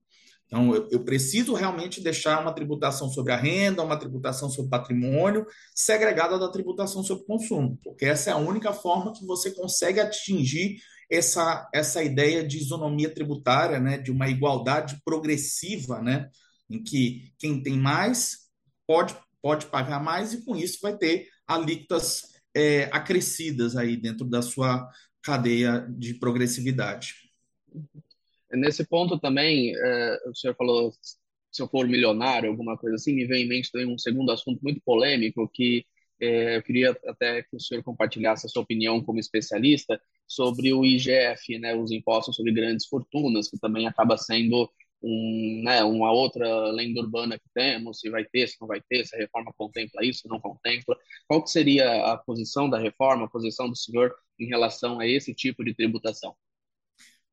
Então, 0.47 0.75
eu, 0.75 0.89
eu, 0.91 1.05
preciso 1.05 1.53
realmente 1.53 2.01
deixar 2.01 2.41
uma 2.41 2.55
tributação 2.55 3.11
sobre 3.11 3.35
a 3.35 3.37
renda, 3.37 3.83
uma 3.83 3.99
tributação 3.99 4.49
sobre 4.49 4.71
patrimônio, 4.71 5.47
segregada 5.75 6.39
da 6.39 6.51
tributação 6.51 7.05
sobre 7.05 7.27
consumo, 7.27 7.79
porque 7.85 8.07
essa 8.07 8.31
é 8.31 8.33
a 8.33 8.39
única 8.39 8.73
forma 8.73 9.13
que 9.13 9.27
você 9.27 9.51
consegue 9.51 10.01
atingir 10.01 10.79
essa, 11.11 11.69
essa 11.73 12.03
ideia 12.03 12.47
de 12.47 12.57
isonomia 12.57 13.13
tributária, 13.13 13.79
né, 13.79 13.99
de 13.99 14.11
uma 14.11 14.29
igualdade 14.29 14.99
progressiva, 15.05 16.01
né, 16.01 16.31
em 16.69 16.83
que 16.83 17.31
quem 17.39 17.63
tem 17.63 17.77
mais 17.77 18.48
pode, 18.89 19.15
pode 19.43 19.67
pagar 19.67 20.03
mais 20.03 20.33
e 20.33 20.45
com 20.45 20.57
isso 20.57 20.79
vai 20.81 20.97
ter 20.97 21.29
alíquotas 21.47 22.23
é, 22.57 22.85
acrescidas 22.85 23.77
aí 23.77 23.97
dentro 23.97 24.25
da 24.25 24.41
sua 24.41 24.91
cadeia 25.23 25.87
de 25.91 26.15
progressividade. 26.15 27.15
Nesse 28.51 28.87
ponto 28.87 29.19
também, 29.19 29.75
é, 29.77 30.19
o 30.27 30.35
senhor 30.35 30.57
falou 30.57 30.93
se 31.53 31.63
eu 31.63 31.69
for 31.69 31.87
milionário, 31.87 32.51
alguma 32.51 32.77
coisa 32.77 32.97
assim, 32.97 33.13
me 33.13 33.27
vem 33.27 33.45
em 33.45 33.49
mente 33.49 33.71
também 33.71 33.87
um 33.87 33.99
segundo 33.99 34.31
assunto 34.31 34.61
muito 34.63 34.81
polêmico 34.85 35.49
que 35.53 35.85
é, 36.21 36.57
eu 36.57 36.63
queria 36.63 36.97
até 37.07 37.43
que 37.43 37.57
o 37.57 37.61
senhor 37.61 37.83
compartilhasse 37.83 38.47
a 38.47 38.49
sua 38.49 38.63
opinião 38.63 39.03
como 39.03 39.21
especialista 39.21 40.01
sobre 40.27 40.73
o 40.73 40.85
IGF, 40.85 41.59
né, 41.59 41.75
os 41.75 41.91
impostos 41.91 42.37
sobre 42.37 42.53
grandes 42.53 42.87
fortunas, 42.87 43.49
que 43.49 43.59
também 43.59 43.87
acaba 43.87 44.17
sendo 44.17 44.71
um, 45.03 45.63
né, 45.65 45.83
uma 45.85 46.11
outra 46.13 46.71
lenda 46.71 47.01
urbana 47.01 47.39
que 47.39 47.49
temos, 47.55 48.01
se 48.01 48.11
vai 48.11 48.25
ter, 48.25 48.49
se 48.49 48.57
não 48.61 48.69
vai 48.69 48.81
ter, 48.81 49.05
se 49.07 49.15
a 49.15 49.19
reforma 49.19 49.53
contempla 49.57 50.05
isso, 50.05 50.29
não 50.29 50.41
contempla. 50.41 50.97
Qual 51.27 51.43
que 51.43 51.51
seria 51.51 52.13
a 52.13 52.17
posição 52.17 52.69
da 52.69 52.79
reforma, 52.79 53.27
a 53.27 53.31
posição 53.31 53.69
do 53.69 53.77
senhor 53.77 54.15
em 54.39 54.47
relação 54.47 54.99
a 54.99 55.07
esse 55.07 55.35
tipo 55.35 55.65
de 55.65 55.75
tributação? 55.75 56.35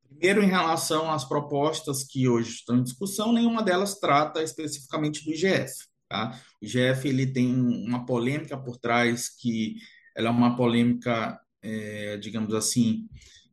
Primeiro, 0.08 0.42
em 0.42 0.48
relação 0.48 1.10
às 1.10 1.24
propostas 1.24 2.04
que 2.04 2.28
hoje 2.28 2.50
estão 2.50 2.76
em 2.76 2.82
discussão, 2.82 3.32
nenhuma 3.32 3.62
delas 3.62 3.98
trata 3.98 4.42
especificamente 4.42 5.24
do 5.24 5.32
IGF. 5.32 5.74
Tá? 6.08 6.40
O 6.62 6.64
IGF 6.64 7.08
ele 7.08 7.26
tem 7.26 7.52
uma 7.52 8.06
polêmica 8.06 8.56
por 8.56 8.78
trás 8.78 9.28
que 9.28 9.76
ela 10.14 10.28
é 10.28 10.30
uma 10.30 10.56
polêmica, 10.56 11.38
é, 11.62 12.16
digamos 12.18 12.54
assim, 12.54 13.08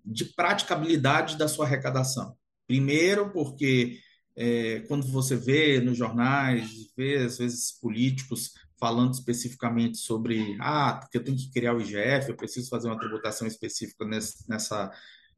de 0.06 0.26
praticabilidade 0.26 1.38
da 1.38 1.48
sua 1.48 1.66
arrecadação. 1.66 2.38
Primeiro, 2.68 3.32
porque 3.32 4.00
é, 4.36 4.80
quando 4.88 5.06
você 5.08 5.36
vê 5.36 5.80
nos 5.80 5.98
jornais, 5.98 6.70
vê 6.98 7.18
às 7.18 7.38
vezes 7.38 7.72
políticos 7.80 8.52
falando 8.80 9.14
especificamente 9.14 9.98
sobre, 9.98 10.58
ah, 10.60 10.98
porque 11.00 11.18
eu 11.18 11.24
tenho 11.24 11.38
que 11.38 11.52
criar 11.52 11.74
o 11.74 11.82
IGF, 11.82 12.30
eu 12.30 12.36
preciso 12.36 12.70
fazer 12.70 12.88
uma 12.88 13.00
tributação 13.00 13.48
específica 13.48 14.06
nessa 14.06 14.92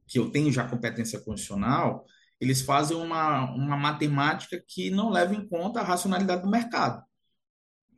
que 0.08 0.20
eu 0.20 0.30
tenho 0.30 0.52
já 0.52 0.68
competência 0.68 1.20
constitucional, 1.20 2.06
eles 2.40 2.62
fazem 2.62 2.98
uma, 2.98 3.52
uma 3.54 3.78
matemática 3.78 4.62
que 4.68 4.90
não 4.90 5.10
leva 5.10 5.34
em 5.34 5.48
conta 5.48 5.80
a 5.80 5.84
racionalidade 5.84 6.44
do 6.44 6.50
mercado. 6.50 7.04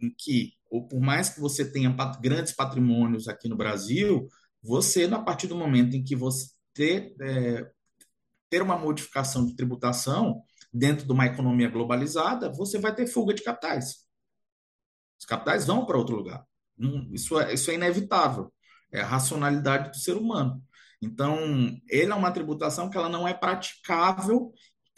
Em 0.02 0.13
que, 0.16 0.54
ou 0.70 0.88
por 0.88 1.00
mais 1.02 1.30
que 1.30 1.40
você 1.40 1.70
tenha 1.70 1.94
pat 1.94 2.20
grandes 2.22 2.54
patrimônios 2.54 3.28
aqui 3.28 3.50
no 3.50 3.58
Brasil, 3.58 4.28
você, 4.62 5.06
a 5.06 5.20
partir 5.20 5.48
do 5.48 5.56
momento 5.56 5.96
em 5.96 6.04
que 6.04 6.16
você 6.16 6.48
ter, 6.74 7.16
é, 7.22 7.70
ter 8.50 8.62
uma 8.62 8.78
modificação 8.78 9.46
de 9.46 9.56
tributação 9.56 10.42
dentro 10.74 11.06
de 11.06 11.12
uma 11.12 11.26
economia 11.26 11.70
globalizada, 11.70 12.52
você 12.52 12.78
vai 12.78 12.94
ter 12.94 13.08
fuga 13.08 13.34
de 13.34 13.44
capitais. 13.44 14.08
Os 15.20 15.26
capitais 15.26 15.66
vão 15.66 15.86
para 15.86 15.98
outro 15.98 16.16
lugar. 16.16 16.46
Isso 17.12 17.40
é, 17.40 17.54
isso 17.54 17.72
é 17.72 17.74
inevitável. 17.74 18.54
É 18.92 19.02
a 19.02 19.06
racionalidade 19.06 19.90
do 19.92 19.98
ser 19.98 20.16
humano. 20.16 20.62
Então, 21.02 21.38
ele 21.90 22.12
é 22.12 22.16
uma 22.16 22.32
tributação 22.32 22.90
que 22.90 22.98
ela 22.98 23.10
não 23.10 23.28
é 23.28 23.34
praticável 23.34 24.54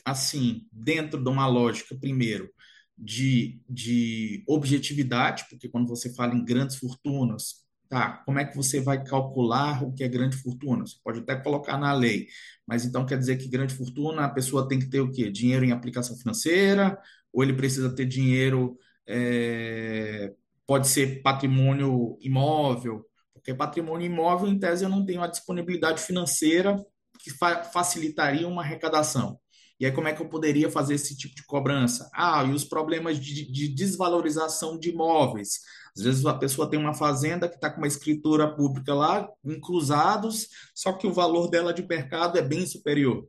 assim, 0.05 0.67
dentro 0.71 1.21
de 1.21 1.29
uma 1.29 1.47
lógica, 1.47 1.95
primeiro, 1.95 2.49
de, 2.97 3.61
de 3.69 4.43
objetividade, 4.47 5.45
porque 5.49 5.69
quando 5.69 5.87
você 5.87 6.13
fala 6.13 6.33
em 6.33 6.43
grandes 6.43 6.77
fortunas, 6.77 7.65
tá, 7.89 8.23
como 8.25 8.39
é 8.39 8.45
que 8.45 8.55
você 8.55 8.79
vai 8.79 9.03
calcular 9.03 9.83
o 9.83 9.93
que 9.93 10.03
é 10.03 10.07
grande 10.07 10.37
fortuna? 10.37 10.85
Você 10.85 10.95
pode 11.03 11.19
até 11.19 11.35
colocar 11.35 11.77
na 11.77 11.93
lei, 11.93 12.27
mas 12.67 12.85
então 12.85 13.05
quer 13.05 13.17
dizer 13.17 13.37
que 13.37 13.47
grande 13.49 13.73
fortuna 13.73 14.25
a 14.25 14.29
pessoa 14.29 14.67
tem 14.67 14.79
que 14.79 14.89
ter 14.89 15.01
o 15.01 15.11
quê? 15.11 15.31
Dinheiro 15.31 15.65
em 15.65 15.71
aplicação 15.71 16.15
financeira, 16.17 16.97
ou 17.33 17.43
ele 17.43 17.53
precisa 17.53 17.93
ter 17.93 18.05
dinheiro, 18.05 18.77
é, 19.07 20.33
pode 20.67 20.87
ser 20.87 21.21
patrimônio 21.23 22.17
imóvel, 22.21 23.05
porque 23.33 23.53
patrimônio 23.53 24.05
imóvel, 24.05 24.47
em 24.49 24.59
tese, 24.59 24.83
eu 24.83 24.89
não 24.89 25.05
tenho 25.05 25.21
a 25.23 25.27
disponibilidade 25.27 26.01
financeira 26.01 26.75
que 27.19 27.31
fa 27.31 27.63
facilitaria 27.63 28.47
uma 28.47 28.61
arrecadação. 28.61 29.39
E 29.79 29.85
aí, 29.85 29.91
como 29.93 30.09
é 30.09 30.13
que 30.13 30.21
eu 30.21 30.27
poderia 30.27 30.69
fazer 30.69 30.95
esse 30.95 31.15
tipo 31.17 31.33
de 31.35 31.45
cobrança? 31.45 32.09
Ah, 32.13 32.43
e 32.43 32.51
os 32.51 32.65
problemas 32.65 33.17
de, 33.17 33.49
de 33.49 33.69
desvalorização 33.69 34.77
de 34.77 34.89
imóveis. 34.89 35.59
Às 35.95 36.03
vezes 36.03 36.25
a 36.25 36.33
pessoa 36.33 36.69
tem 36.69 36.79
uma 36.79 36.93
fazenda 36.93 37.49
que 37.49 37.55
está 37.55 37.69
com 37.69 37.77
uma 37.77 37.87
escritura 37.87 38.53
pública 38.55 38.93
lá, 38.93 39.29
em 39.43 39.59
cruzados, 39.59 40.47
só 40.73 40.93
que 40.93 41.07
o 41.07 41.13
valor 41.13 41.49
dela 41.49 41.73
de 41.73 41.85
mercado 41.85 42.37
é 42.37 42.41
bem 42.41 42.65
superior. 42.65 43.27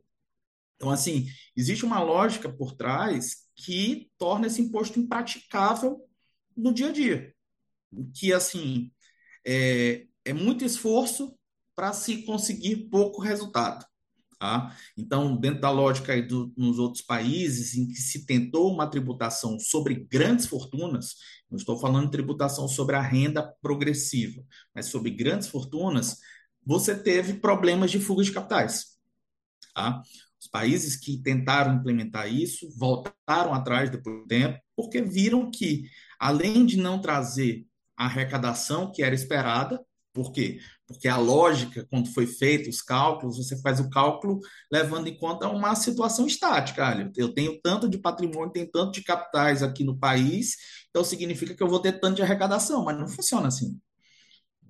Então, 0.75 0.89
assim, 0.89 1.27
existe 1.55 1.85
uma 1.85 2.01
lógica 2.01 2.51
por 2.51 2.73
trás 2.73 3.47
que 3.55 4.09
torna 4.17 4.47
esse 4.47 4.61
imposto 4.61 4.99
impraticável 4.99 6.03
no 6.57 6.73
dia 6.73 6.89
a 6.89 6.91
dia. 6.91 7.35
Que, 8.15 8.33
assim, 8.33 8.91
é, 9.45 10.07
é 10.25 10.33
muito 10.33 10.65
esforço 10.65 11.37
para 11.75 11.93
se 11.93 12.23
conseguir 12.23 12.89
pouco 12.89 13.21
resultado. 13.21 13.85
Tá? 14.41 14.75
Então, 14.97 15.37
dentro 15.37 15.61
da 15.61 15.69
lógica 15.69 16.13
aí 16.13 16.23
do, 16.23 16.51
nos 16.57 16.79
outros 16.79 17.03
países 17.03 17.75
em 17.75 17.87
que 17.87 17.93
se 17.97 18.25
tentou 18.25 18.73
uma 18.73 18.89
tributação 18.89 19.59
sobre 19.59 19.93
grandes 20.09 20.47
fortunas, 20.47 21.13
não 21.47 21.57
estou 21.59 21.79
falando 21.79 22.05
de 22.05 22.11
tributação 22.13 22.67
sobre 22.67 22.95
a 22.95 23.01
renda 23.01 23.53
progressiva, 23.61 24.43
mas 24.73 24.87
sobre 24.87 25.11
grandes 25.11 25.47
fortunas, 25.47 26.17
você 26.65 26.95
teve 26.95 27.35
problemas 27.35 27.91
de 27.91 27.99
fuga 27.99 28.23
de 28.23 28.31
capitais. 28.31 28.97
Tá? 29.75 30.01
Os 30.39 30.47
países 30.47 30.95
que 30.95 31.21
tentaram 31.21 31.75
implementar 31.75 32.27
isso 32.27 32.67
voltaram 32.75 33.53
atrás 33.53 33.91
depois 33.91 34.23
do 34.23 34.25
tempo, 34.25 34.59
porque 34.75 35.03
viram 35.03 35.51
que, 35.51 35.83
além 36.19 36.65
de 36.65 36.77
não 36.77 36.99
trazer 36.99 37.63
a 37.95 38.05
arrecadação 38.05 38.91
que 38.91 39.03
era 39.03 39.13
esperada, 39.13 39.79
Por 40.13 40.33
quê? 40.33 40.59
Porque 40.91 41.07
a 41.07 41.17
lógica, 41.17 41.85
quando 41.89 42.13
foi 42.13 42.27
feito 42.27 42.69
os 42.69 42.81
cálculos, 42.81 43.37
você 43.37 43.59
faz 43.61 43.79
o 43.79 43.89
cálculo 43.89 44.39
levando 44.71 45.07
em 45.07 45.17
conta 45.17 45.49
uma 45.49 45.75
situação 45.75 46.27
estática. 46.27 46.87
Olha, 46.87 47.11
eu 47.15 47.33
tenho 47.33 47.59
tanto 47.61 47.89
de 47.89 47.97
patrimônio, 47.97 48.51
tenho 48.51 48.69
tanto 48.69 48.93
de 48.93 49.03
capitais 49.03 49.63
aqui 49.63 49.83
no 49.83 49.97
país, 49.97 50.55
então 50.89 51.03
significa 51.03 51.55
que 51.55 51.63
eu 51.63 51.67
vou 51.67 51.79
ter 51.79 51.99
tanto 51.99 52.17
de 52.17 52.21
arrecadação, 52.21 52.83
mas 52.85 52.97
não 52.97 53.07
funciona 53.07 53.47
assim. 53.47 53.79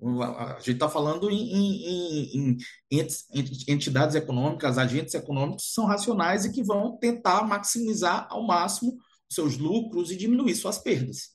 A 0.02 0.56
gente 0.58 0.72
está 0.72 0.88
falando 0.88 1.30
em, 1.30 1.52
em, 1.52 2.56
em, 2.90 3.06
entidades 3.68 4.16
econômicas, 4.16 4.76
agentes 4.76 5.14
econômicos 5.14 5.66
que 5.66 5.72
são 5.72 5.86
racionais 5.86 6.44
e 6.44 6.50
que 6.50 6.64
vão 6.64 6.96
tentar 6.96 7.46
maximizar 7.46 8.26
ao 8.28 8.44
máximo 8.44 8.96
seus 9.30 9.56
lucros 9.56 10.10
e 10.10 10.16
diminuir 10.16 10.56
suas 10.56 10.78
perdas. 10.78 11.30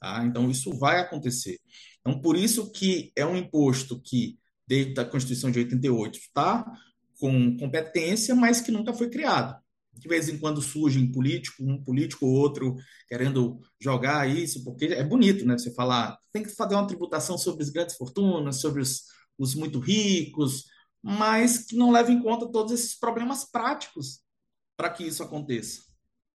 Tá? 0.00 0.24
Então, 0.24 0.50
isso 0.50 0.72
vai 0.78 0.98
acontecer. 0.98 1.58
Então, 2.00 2.20
por 2.20 2.36
isso 2.36 2.70
que 2.70 3.12
é 3.14 3.24
um 3.24 3.36
imposto 3.36 4.00
que, 4.00 4.38
desde 4.66 4.98
a 5.00 5.04
Constituição 5.04 5.50
de 5.50 5.58
88, 5.58 6.18
está 6.18 6.64
com 7.18 7.56
competência, 7.58 8.34
mas 8.34 8.60
que 8.60 8.72
nunca 8.72 8.92
foi 8.94 9.10
criado. 9.10 9.60
De 9.92 10.08
vez 10.08 10.28
em 10.28 10.38
quando 10.38 10.62
surge 10.62 10.98
um 10.98 11.12
político, 11.12 11.62
um 11.62 11.82
político 11.82 12.24
ou 12.24 12.32
outro 12.32 12.76
querendo 13.06 13.60
jogar 13.78 14.28
isso, 14.28 14.64
porque 14.64 14.86
é 14.86 15.04
bonito, 15.04 15.44
né? 15.44 15.58
Você 15.58 15.74
falar, 15.74 16.16
tem 16.32 16.42
que 16.42 16.48
fazer 16.50 16.74
uma 16.74 16.86
tributação 16.86 17.36
sobre 17.36 17.62
as 17.62 17.68
grandes 17.68 17.96
fortunas, 17.96 18.60
sobre 18.60 18.80
os, 18.80 19.02
os 19.36 19.54
muito 19.54 19.78
ricos, 19.78 20.64
mas 21.02 21.66
que 21.66 21.76
não 21.76 21.90
leva 21.90 22.10
em 22.10 22.22
conta 22.22 22.50
todos 22.50 22.72
esses 22.72 22.98
problemas 22.98 23.44
práticos 23.44 24.20
para 24.76 24.88
que 24.88 25.04
isso 25.04 25.22
aconteça. 25.22 25.82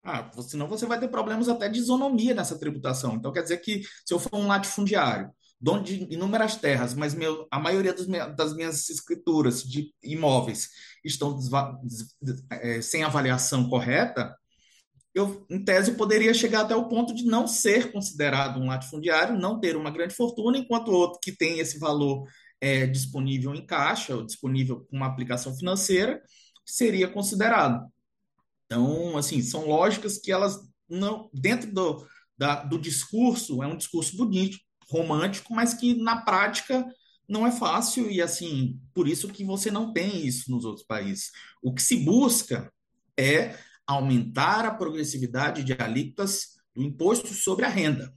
Ah, 0.04 0.32
senão 0.42 0.68
você 0.68 0.88
vai 0.88 1.00
ter 1.00 1.10
problemas 1.10 1.48
até 1.48 1.70
de 1.70 1.80
isonomia 1.80 2.34
nessa 2.34 2.58
tributação. 2.58 3.16
Então, 3.16 3.32
quer 3.32 3.44
dizer 3.44 3.58
que 3.58 3.84
se 4.04 4.14
eu 4.14 4.20
for 4.20 4.36
um 4.36 4.48
latifundiário, 4.48 5.30
dono 5.62 5.84
de 5.84 6.08
inúmeras 6.12 6.56
terras, 6.56 6.94
mas 6.96 7.14
meu, 7.14 7.48
a 7.52 7.60
maioria 7.60 7.94
das 7.94 8.54
minhas 8.56 8.90
escrituras 8.90 9.64
de 9.64 9.94
imóveis 10.04 10.70
estão 11.04 11.38
é, 12.50 12.82
sem 12.82 13.04
avaliação 13.04 13.70
correta, 13.70 14.36
eu, 15.14 15.46
em 15.50 15.64
tese, 15.64 15.94
poderia 15.94 16.34
chegar 16.34 16.62
até 16.62 16.76
o 16.76 16.88
ponto 16.88 17.14
de 17.14 17.26
não 17.26 17.46
ser 17.46 17.92
considerado 17.92 18.60
um 18.60 18.68
latifundiário, 18.68 19.38
não 19.38 19.60
ter 19.60 19.76
uma 19.76 19.92
grande 19.92 20.16
fortuna, 20.16 20.58
enquanto 20.58 20.92
outro 20.92 21.20
que 21.22 21.34
tem 21.34 21.60
esse 21.60 21.78
valor 21.78 22.26
é, 22.62 22.88
disponível 22.88 23.54
em 23.54 23.66
caixa, 23.66 24.16
ou 24.16 24.26
disponível 24.26 24.86
com 24.90 24.96
uma 24.96 25.08
aplicação 25.08 25.56
financeira, 25.56 26.22
seria 26.66 27.10
considerado. 27.10 27.92
Então, 28.66 29.18
assim, 29.18 29.42
são 29.42 29.68
lógicas 29.68 30.18
que 30.18 30.32
elas 30.32 30.60
não, 30.90 31.30
dentro 31.34 31.72
do, 31.74 32.08
da, 32.38 32.64
do 32.64 32.80
discurso, 32.80 33.62
é 33.62 33.68
um 33.68 33.76
discurso 33.76 34.16
bonito, 34.16 34.58
romântico, 34.92 35.54
mas 35.54 35.74
que 35.74 35.96
na 35.96 36.22
prática 36.22 36.86
não 37.28 37.48
é 37.48 37.52
fácil 37.52 38.12
e 38.12 38.22
assim, 38.22 38.80
por 38.94 39.08
isso 39.08 39.30
que 39.30 39.44
você 39.44 39.72
não 39.72 39.94
tem 39.94 40.26
isso 40.26 40.52
nos 40.52 40.66
outros 40.66 40.86
países. 40.86 41.32
O 41.64 41.74
que 41.74 41.82
se 41.82 41.96
busca 41.98 42.72
é 43.18 43.58
aumentar 43.88 44.66
a 44.66 44.74
progressividade 44.74 45.64
de 45.64 45.74
alíquotas 45.74 46.58
do 46.76 46.84
imposto 46.84 47.34
sobre 47.34 47.66
a 47.66 47.70
renda. 47.70 48.14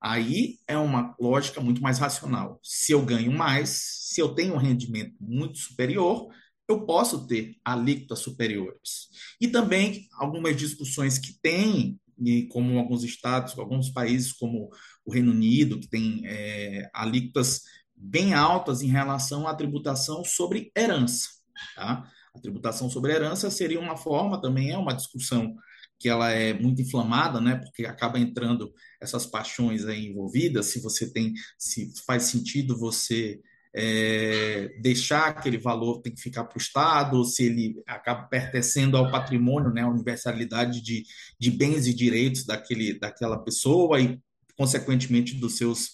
Aí 0.00 0.58
é 0.66 0.76
uma 0.78 1.14
lógica 1.20 1.60
muito 1.60 1.82
mais 1.82 1.98
racional. 1.98 2.58
Se 2.62 2.92
eu 2.92 3.04
ganho 3.04 3.32
mais, 3.32 3.70
se 4.12 4.20
eu 4.20 4.34
tenho 4.34 4.54
um 4.54 4.58
rendimento 4.58 5.16
muito 5.20 5.58
superior, 5.58 6.28
eu 6.68 6.84
posso 6.84 7.26
ter 7.26 7.56
alíquotas 7.64 8.20
superiores. 8.20 9.08
E 9.40 9.48
também 9.48 10.08
algumas 10.14 10.56
discussões 10.56 11.18
que 11.18 11.38
tem, 11.40 11.98
e 12.18 12.46
como 12.48 12.78
alguns 12.78 13.04
estados, 13.04 13.58
alguns 13.58 13.90
países, 13.90 14.32
como 14.32 14.70
o 15.04 15.12
Reino 15.12 15.32
Unido, 15.32 15.78
que 15.78 15.88
tem 15.88 16.22
é, 16.24 16.88
alíquotas 16.92 17.62
bem 17.94 18.34
altas 18.34 18.82
em 18.82 18.88
relação 18.88 19.46
à 19.46 19.54
tributação 19.54 20.24
sobre 20.24 20.70
herança. 20.76 21.28
Tá? 21.74 22.10
A 22.34 22.40
tributação 22.40 22.90
sobre 22.90 23.12
herança 23.12 23.50
seria 23.50 23.80
uma 23.80 23.96
forma, 23.96 24.40
também 24.40 24.70
é 24.70 24.78
uma 24.78 24.94
discussão 24.94 25.56
que 25.98 26.08
ela 26.08 26.30
é 26.30 26.52
muito 26.52 26.82
inflamada, 26.82 27.40
né? 27.40 27.56
Porque 27.56 27.86
acaba 27.86 28.18
entrando 28.18 28.72
essas 29.00 29.24
paixões 29.24 29.86
aí 29.86 30.06
envolvidas, 30.06 30.66
se 30.66 30.80
você 30.80 31.10
tem, 31.10 31.32
se 31.58 31.90
faz 32.06 32.24
sentido 32.24 32.78
você 32.78 33.40
é, 33.78 34.68
deixar 34.80 35.26
aquele 35.26 35.58
valor 35.58 36.00
tem 36.00 36.14
que 36.14 36.20
ficar 36.22 36.44
para 36.44 36.56
o 36.56 36.60
Estado, 36.60 37.22
se 37.24 37.44
ele 37.44 37.82
acaba 37.86 38.22
pertencendo 38.22 38.96
ao 38.96 39.10
patrimônio, 39.10 39.70
né, 39.70 39.84
universalidade 39.84 40.80
de, 40.80 41.04
de 41.38 41.50
bens 41.50 41.86
e 41.86 41.92
direitos 41.92 42.46
daquele, 42.46 42.98
daquela 42.98 43.38
pessoa 43.38 44.00
e, 44.00 44.18
consequentemente, 44.56 45.34
dos 45.34 45.58
seus 45.58 45.90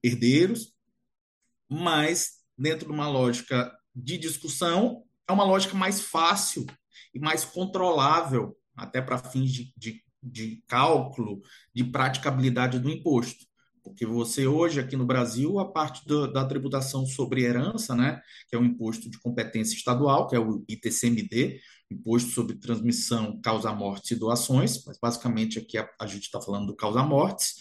herdeiros. 0.00 0.72
Mas, 1.68 2.34
dentro 2.56 2.86
de 2.86 2.92
uma 2.92 3.08
lógica 3.08 3.76
de 3.92 4.16
discussão, 4.16 5.02
é 5.28 5.32
uma 5.32 5.44
lógica 5.44 5.74
mais 5.74 6.00
fácil 6.00 6.64
e 7.12 7.18
mais 7.18 7.44
controlável, 7.44 8.56
até 8.76 9.02
para 9.02 9.18
fins 9.18 9.50
de, 9.50 9.72
de, 9.76 10.00
de 10.22 10.62
cálculo, 10.68 11.42
de 11.74 11.82
praticabilidade 11.82 12.78
do 12.78 12.88
imposto. 12.88 13.45
Porque 13.90 14.04
você 14.04 14.46
hoje 14.46 14.80
aqui 14.80 14.96
no 14.96 15.06
Brasil, 15.06 15.58
a 15.58 15.70
parte 15.70 16.04
do, 16.06 16.32
da 16.32 16.44
tributação 16.44 17.06
sobre 17.06 17.44
herança, 17.44 17.94
né, 17.94 18.20
que 18.48 18.56
é 18.56 18.58
o 18.58 18.64
imposto 18.64 19.08
de 19.08 19.18
competência 19.20 19.76
estadual, 19.76 20.26
que 20.26 20.36
é 20.36 20.38
o 20.38 20.64
ITCMD, 20.68 21.60
Imposto 21.90 22.30
sobre 22.30 22.56
Transmissão, 22.56 23.40
Causa-Mortes 23.40 24.10
e 24.10 24.16
Doações, 24.16 24.84
mas 24.84 24.98
basicamente 24.98 25.58
aqui 25.58 25.78
a, 25.78 25.88
a 26.00 26.06
gente 26.06 26.24
está 26.24 26.40
falando 26.40 26.66
do 26.66 26.76
causa-mortes, 26.76 27.54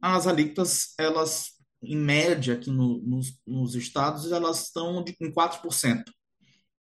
as 0.00 0.26
alíquotas, 0.26 0.94
elas, 0.98 1.50
em 1.82 1.96
média, 1.96 2.54
aqui 2.54 2.70
no, 2.70 3.02
nos, 3.02 3.38
nos 3.46 3.74
estados, 3.74 4.32
elas 4.32 4.64
estão 4.64 5.04
de, 5.04 5.14
em 5.20 5.30
4%. 5.30 6.04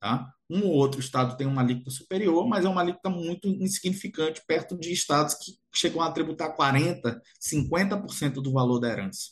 Tá? 0.01 0.33
Um 0.49 0.63
ou 0.65 0.71
outro 0.71 0.99
estado 0.99 1.37
tem 1.37 1.45
uma 1.45 1.61
alíquota 1.61 1.91
superior, 1.91 2.47
mas 2.47 2.65
é 2.65 2.69
uma 2.69 2.81
alíquota 2.81 3.07
muito 3.07 3.47
insignificante 3.47 4.41
perto 4.47 4.75
de 4.75 4.91
estados 4.91 5.35
que 5.35 5.51
chegam 5.71 6.01
a 6.01 6.11
tributar 6.11 6.57
40%, 6.57 7.21
50% 7.39 8.33
do 8.41 8.51
valor 8.51 8.79
da 8.79 8.89
herança. 8.89 9.29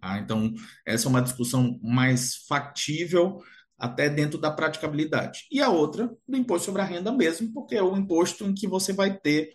Tá? 0.00 0.18
Então, 0.20 0.54
essa 0.86 1.08
é 1.08 1.10
uma 1.10 1.20
discussão 1.20 1.80
mais 1.82 2.36
factível 2.46 3.42
até 3.76 4.08
dentro 4.08 4.38
da 4.38 4.52
praticabilidade. 4.52 5.48
E 5.50 5.60
a 5.60 5.68
outra, 5.68 6.08
do 6.28 6.36
imposto 6.36 6.66
sobre 6.66 6.80
a 6.80 6.84
renda 6.84 7.10
mesmo, 7.10 7.52
porque 7.52 7.74
é 7.74 7.82
o 7.82 7.96
imposto 7.96 8.44
em 8.44 8.54
que 8.54 8.68
você 8.68 8.92
vai 8.92 9.18
ter 9.18 9.52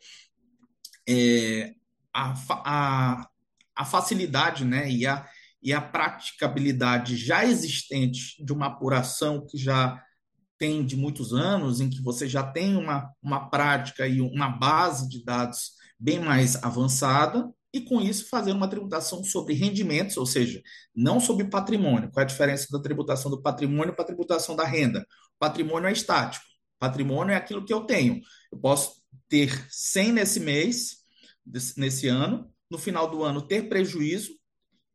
é, 1.07 1.73
a, 2.13 2.33
a, 2.49 3.29
a 3.73 3.85
facilidade 3.85 4.65
né, 4.65 4.91
e, 4.91 5.07
a, 5.07 5.25
e 5.63 5.71
a 5.71 5.79
praticabilidade 5.79 7.15
já 7.15 7.45
existente 7.45 8.43
de 8.43 8.51
uma 8.51 8.65
apuração 8.65 9.47
que 9.47 9.57
já 9.57 10.03
tem 10.59 10.85
de 10.85 10.97
muitos 10.97 11.33
anos, 11.33 11.79
em 11.79 11.89
que 11.89 12.01
você 12.01 12.27
já 12.27 12.43
tem 12.43 12.75
uma, 12.75 13.11
uma 13.23 13.49
prática 13.49 14.05
e 14.05 14.19
uma 14.19 14.49
base 14.49 15.07
de 15.07 15.23
dados 15.23 15.71
bem 15.97 16.19
mais 16.19 16.61
avançada, 16.61 17.49
e 17.73 17.81
com 17.81 18.01
isso 18.01 18.29
fazer 18.29 18.51
uma 18.51 18.67
tributação 18.67 19.23
sobre 19.23 19.53
rendimentos, 19.53 20.17
ou 20.17 20.25
seja, 20.25 20.61
não 20.93 21.19
sobre 21.19 21.45
patrimônio. 21.45 22.11
Qual 22.11 22.21
é 22.21 22.23
a 22.23 22.27
diferença 22.27 22.67
da 22.71 22.81
tributação 22.81 23.31
do 23.31 23.41
patrimônio 23.41 23.93
para 23.93 24.03
a 24.03 24.07
tributação 24.07 24.55
da 24.55 24.65
renda? 24.65 25.05
Patrimônio 25.37 25.87
é 25.87 25.91
estático. 25.91 26.43
Patrimônio 26.79 27.33
é 27.33 27.35
aquilo 27.35 27.63
que 27.63 27.73
eu 27.73 27.81
tenho. 27.81 28.21
Eu 28.51 28.59
posso 28.59 29.01
ter 29.27 29.67
100 29.69 30.13
nesse 30.13 30.39
mês, 30.39 30.97
nesse 31.77 32.07
ano, 32.07 32.51
no 32.69 32.77
final 32.77 33.09
do 33.09 33.23
ano 33.23 33.41
ter 33.41 33.69
prejuízo 33.69 34.31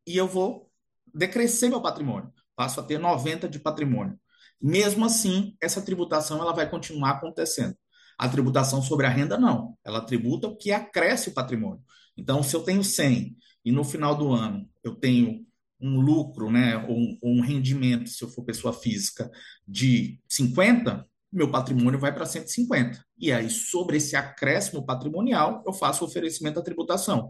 e 0.07 0.16
eu 0.16 0.27
vou 0.27 0.70
decrescer 1.14 1.68
meu 1.68 1.81
patrimônio. 1.81 2.33
Passo 2.57 2.81
a 2.81 2.83
ter 2.83 2.98
90 2.98 3.48
de 3.48 3.59
patrimônio. 3.59 4.18
Mesmo 4.64 5.05
assim, 5.05 5.55
essa 5.61 5.83
tributação 5.83 6.40
ela 6.40 6.55
vai 6.55 6.70
continuar 6.70 7.11
acontecendo. 7.11 7.77
A 8.18 8.27
tributação 8.27 8.81
sobre 8.81 9.05
a 9.05 9.11
renda, 9.11 9.38
não. 9.38 9.77
Ela 9.85 10.00
tributa 10.00 10.48
o 10.48 10.57
que 10.57 10.72
acresce 10.72 11.29
o 11.29 11.35
patrimônio. 11.35 11.83
Então, 12.16 12.42
se 12.42 12.57
eu 12.57 12.62
tenho 12.62 12.83
100 12.83 13.37
e 13.62 13.70
no 13.70 13.85
final 13.85 14.16
do 14.16 14.33
ano 14.33 14.66
eu 14.83 14.94
tenho 14.94 15.44
um 15.79 16.00
lucro, 16.00 16.50
né, 16.50 16.79
ou 16.88 16.96
um, 17.22 17.42
rendimento, 17.42 18.09
se 18.09 18.24
eu 18.24 18.29
for 18.31 18.42
pessoa 18.42 18.72
física, 18.72 19.31
de 19.68 20.18
50, 20.27 21.07
meu 21.34 21.50
patrimônio 21.50 21.98
vai 21.98 22.14
para 22.14 22.24
150. 22.24 23.04
E 23.18 23.32
aí, 23.32 23.50
sobre 23.50 23.96
esse 23.96 24.14
acréscimo 24.14 24.86
patrimonial, 24.86 25.62
eu 25.66 25.72
faço 25.72 26.04
oferecimento 26.04 26.56
da 26.56 26.62
tributação. 26.62 27.28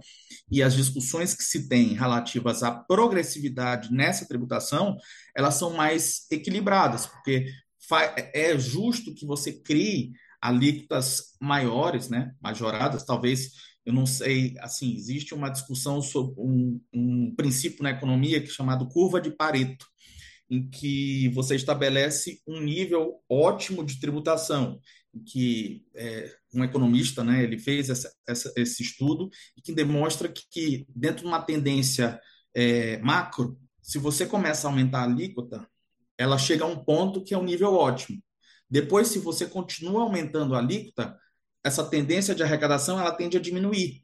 E 0.50 0.62
as 0.62 0.74
discussões 0.74 1.34
que 1.34 1.42
se 1.42 1.68
têm 1.68 1.94
relativas 1.94 2.62
à 2.62 2.70
progressividade 2.70 3.90
nessa 3.92 4.28
tributação, 4.28 4.96
elas 5.34 5.54
são 5.54 5.72
mais 5.72 6.26
equilibradas, 6.30 7.06
porque 7.06 7.46
é 8.32 8.58
justo 8.58 9.14
que 9.14 9.26
você 9.26 9.52
crie 9.52 10.12
alíquotas 10.40 11.36
maiores, 11.40 12.10
né, 12.10 12.32
majoradas, 12.42 13.04
talvez, 13.04 13.52
eu 13.84 13.94
não 13.94 14.04
sei, 14.04 14.54
assim, 14.60 14.94
existe 14.94 15.34
uma 15.34 15.48
discussão 15.48 16.02
sobre 16.02 16.34
um, 16.38 16.80
um 16.92 17.34
princípio 17.34 17.82
na 17.82 17.90
economia 17.90 18.40
que 18.40 18.48
é 18.48 18.52
chamado 18.52 18.88
curva 18.88 19.20
de 19.20 19.30
Pareto, 19.30 19.86
em 20.50 20.68
que 20.68 21.28
você 21.30 21.56
estabelece 21.56 22.40
um 22.46 22.60
nível 22.60 23.20
ótimo 23.28 23.84
de 23.84 23.98
tributação, 23.98 24.80
que 25.26 25.84
é, 25.94 26.34
um 26.52 26.64
economista, 26.64 27.22
né, 27.22 27.42
ele 27.42 27.58
fez 27.58 27.88
essa, 27.88 28.12
essa, 28.26 28.52
esse 28.56 28.82
estudo 28.82 29.30
e 29.56 29.62
que 29.62 29.72
demonstra 29.72 30.28
que, 30.28 30.42
que, 30.50 30.86
dentro 30.88 31.22
de 31.22 31.26
uma 31.26 31.42
tendência 31.42 32.20
é, 32.54 32.98
macro, 32.98 33.58
se 33.80 33.98
você 33.98 34.26
começa 34.26 34.66
a 34.66 34.70
aumentar 34.70 35.00
a 35.00 35.04
alíquota, 35.04 35.66
ela 36.16 36.38
chega 36.38 36.64
a 36.64 36.68
um 36.68 36.84
ponto 36.84 37.22
que 37.22 37.34
é 37.34 37.38
um 37.38 37.44
nível 37.44 37.74
ótimo. 37.74 38.22
Depois, 38.68 39.08
se 39.08 39.18
você 39.18 39.46
continua 39.46 40.02
aumentando 40.02 40.54
a 40.54 40.58
alíquota, 40.58 41.18
essa 41.62 41.84
tendência 41.84 42.34
de 42.34 42.42
arrecadação 42.42 42.98
ela 42.98 43.12
tende 43.12 43.36
a 43.36 43.40
diminuir. 43.40 44.02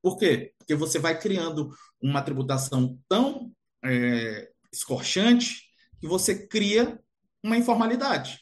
Por 0.00 0.18
quê? 0.18 0.52
Porque 0.58 0.74
você 0.74 0.98
vai 0.98 1.18
criando 1.18 1.70
uma 2.00 2.22
tributação 2.22 2.98
tão 3.08 3.52
é, 3.84 4.51
escorchante 4.72 5.62
que 6.00 6.06
você 6.06 6.46
cria 6.46 6.98
uma 7.42 7.56
informalidade. 7.56 8.40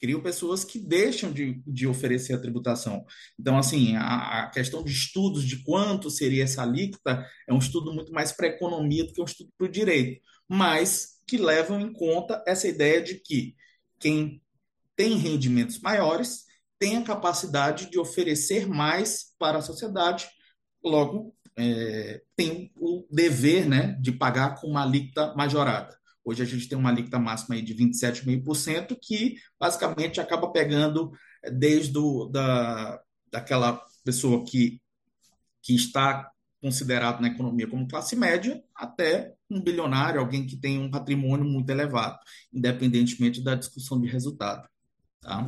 Criam 0.00 0.20
pessoas 0.20 0.64
que 0.64 0.78
deixam 0.78 1.32
de, 1.32 1.62
de 1.66 1.86
oferecer 1.86 2.32
a 2.32 2.40
tributação. 2.40 3.04
Então, 3.38 3.56
assim, 3.56 3.94
a, 3.96 4.42
a 4.42 4.50
questão 4.50 4.82
de 4.82 4.92
estudos 4.92 5.44
de 5.44 5.62
quanto 5.62 6.10
seria 6.10 6.44
essa 6.44 6.62
alíquota 6.62 7.24
é 7.48 7.52
um 7.52 7.58
estudo 7.58 7.92
muito 7.92 8.12
mais 8.12 8.32
para 8.32 8.46
a 8.46 8.50
economia 8.50 9.04
do 9.04 9.12
que 9.12 9.20
um 9.20 9.26
estudo 9.26 9.50
para 9.56 9.66
o 9.66 9.70
direito, 9.70 10.20
mas 10.48 11.20
que 11.26 11.36
levam 11.36 11.80
em 11.80 11.92
conta 11.92 12.42
essa 12.46 12.66
ideia 12.66 13.00
de 13.00 13.14
que 13.14 13.54
quem 14.00 14.42
tem 14.96 15.16
rendimentos 15.16 15.80
maiores 15.80 16.44
tem 16.78 16.96
a 16.96 17.04
capacidade 17.04 17.88
de 17.88 17.98
oferecer 17.98 18.66
mais 18.66 19.34
para 19.38 19.58
a 19.58 19.62
sociedade, 19.62 20.28
logo 20.82 21.32
é, 21.56 22.22
tem 22.36 22.72
o 22.76 23.06
dever 23.10 23.68
né, 23.68 23.96
de 24.00 24.12
pagar 24.12 24.60
com 24.60 24.68
uma 24.68 24.82
alíquota 24.82 25.34
majorada. 25.34 25.96
Hoje 26.24 26.42
a 26.42 26.46
gente 26.46 26.68
tem 26.68 26.78
uma 26.78 26.90
alíquota 26.90 27.18
máxima 27.18 27.56
aí 27.56 27.62
de 27.62 27.74
27,5%, 27.74 28.96
que 29.00 29.36
basicamente 29.58 30.20
acaba 30.20 30.52
pegando 30.52 31.10
eh, 31.42 31.50
desde 31.50 31.92
do, 31.92 32.28
da, 32.28 33.00
daquela 33.30 33.84
pessoa 34.04 34.44
que, 34.44 34.80
que 35.60 35.74
está 35.74 36.30
considerado 36.60 37.20
na 37.20 37.26
economia 37.26 37.66
como 37.66 37.88
classe 37.88 38.14
média 38.14 38.62
até 38.74 39.34
um 39.50 39.60
bilionário, 39.60 40.20
alguém 40.20 40.46
que 40.46 40.56
tem 40.56 40.78
um 40.78 40.90
patrimônio 40.90 41.44
muito 41.44 41.68
elevado, 41.68 42.18
independentemente 42.52 43.42
da 43.42 43.56
discussão 43.56 44.00
de 44.00 44.08
resultado. 44.08 44.68
Tá? 45.20 45.44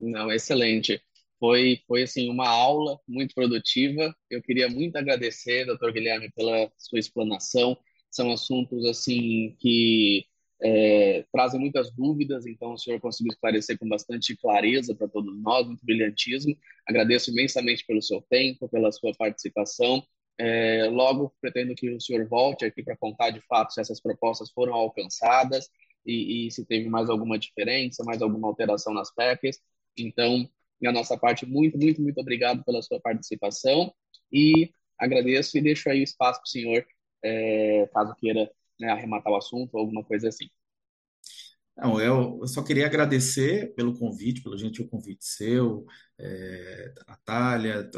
Não, 0.00 0.32
excelente. 0.32 1.00
Foi, 1.40 1.80
foi 1.88 2.02
assim 2.04 2.30
uma 2.30 2.48
aula 2.48 3.00
muito 3.08 3.34
produtiva. 3.34 4.14
Eu 4.30 4.42
queria 4.42 4.68
muito 4.68 4.96
agradecer, 4.96 5.64
doutor 5.64 5.92
Guilherme, 5.92 6.30
pela 6.32 6.70
sua 6.78 6.98
explanação 7.00 7.76
são 8.10 8.30
assuntos 8.32 8.84
assim 8.86 9.56
que 9.60 10.26
é, 10.62 11.24
trazem 11.32 11.58
muitas 11.60 11.90
dúvidas, 11.90 12.46
então 12.46 12.72
o 12.72 12.78
senhor 12.78 13.00
conseguiu 13.00 13.32
esclarecer 13.32 13.78
com 13.78 13.88
bastante 13.88 14.36
clareza 14.36 14.94
para 14.94 15.08
todos 15.08 15.34
nós, 15.40 15.66
muito 15.66 15.84
brilhantismo. 15.84 16.54
Agradeço 16.86 17.30
imensamente 17.30 17.86
pelo 17.86 18.02
seu 18.02 18.20
tempo, 18.22 18.68
pela 18.68 18.92
sua 18.92 19.12
participação. 19.14 20.02
É, 20.38 20.86
logo, 20.90 21.34
pretendo 21.40 21.74
que 21.74 21.90
o 21.90 22.00
senhor 22.00 22.26
volte 22.28 22.64
aqui 22.64 22.82
para 22.82 22.96
contar 22.96 23.30
de 23.30 23.40
fato 23.42 23.72
se 23.72 23.80
essas 23.80 24.00
propostas 24.00 24.50
foram 24.50 24.74
alcançadas 24.74 25.68
e, 26.04 26.46
e 26.46 26.50
se 26.50 26.64
teve 26.66 26.88
mais 26.88 27.08
alguma 27.08 27.38
diferença, 27.38 28.04
mais 28.04 28.20
alguma 28.22 28.48
alteração 28.48 28.92
nas 28.92 29.14
PECs. 29.14 29.60
Então, 29.96 30.48
da 30.80 30.92
nossa 30.92 31.16
parte, 31.16 31.46
muito, 31.46 31.78
muito, 31.78 32.00
muito 32.00 32.20
obrigado 32.20 32.64
pela 32.64 32.82
sua 32.82 33.00
participação 33.00 33.92
e 34.32 34.70
agradeço 34.98 35.56
e 35.56 35.62
deixo 35.62 35.88
aí 35.90 36.00
o 36.00 36.04
espaço 36.04 36.40
para 36.40 36.46
o 36.46 36.50
senhor 36.50 36.86
é, 37.22 37.88
caso 37.92 38.14
queira 38.16 38.50
né, 38.78 38.90
arrematar 38.90 39.32
o 39.32 39.36
assunto 39.36 39.74
ou 39.74 39.80
alguma 39.80 40.04
coisa 40.04 40.28
assim. 40.28 40.46
Não, 41.76 42.00
eu, 42.00 42.38
eu 42.40 42.46
só 42.46 42.62
queria 42.62 42.86
agradecer 42.86 43.74
pelo 43.74 43.98
convite, 43.98 44.42
pelo 44.42 44.58
gentil 44.58 44.88
convite 44.88 45.24
seu, 45.24 45.86
é, 46.18 46.92
Natália, 47.06 47.88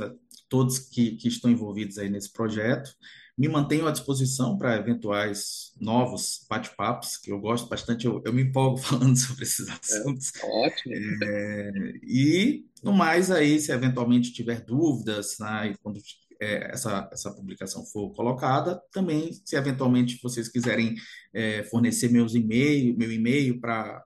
todos 0.48 0.78
que, 0.78 1.16
que 1.16 1.28
estão 1.28 1.50
envolvidos 1.50 1.98
aí 1.98 2.08
nesse 2.08 2.32
projeto. 2.32 2.94
Me 3.36 3.48
mantenho 3.48 3.86
à 3.86 3.90
disposição 3.90 4.58
para 4.58 4.76
eventuais 4.76 5.72
novos 5.80 6.44
bate-papos, 6.48 7.16
que 7.16 7.32
eu 7.32 7.40
gosto 7.40 7.68
bastante, 7.68 8.06
eu, 8.06 8.22
eu 8.24 8.32
me 8.32 8.42
empolgo 8.42 8.76
falando 8.78 9.16
sobre 9.16 9.44
esses 9.44 9.68
é, 9.68 9.72
assuntos. 9.72 10.32
É, 10.36 10.46
ótimo. 10.46 10.94
É, 11.24 11.72
e, 12.02 12.66
no 12.82 12.92
mais, 12.92 13.30
aí, 13.30 13.58
se 13.58 13.72
eventualmente 13.72 14.32
tiver 14.32 14.60
dúvidas, 14.64 15.36
né, 15.40 15.74
quando 15.82 15.98
é, 16.40 16.72
essa, 16.72 17.08
essa 17.12 17.32
publicação 17.32 17.86
for 17.86 18.12
colocada, 18.12 18.82
também, 18.92 19.32
se 19.44 19.56
eventualmente 19.56 20.18
vocês 20.22 20.48
quiserem 20.48 20.94
é, 21.32 21.62
fornecer 21.64 22.10
meus 22.10 22.34
e-mail, 22.34 22.96
meu 22.98 23.10
e-mail 23.10 23.60
para 23.60 24.04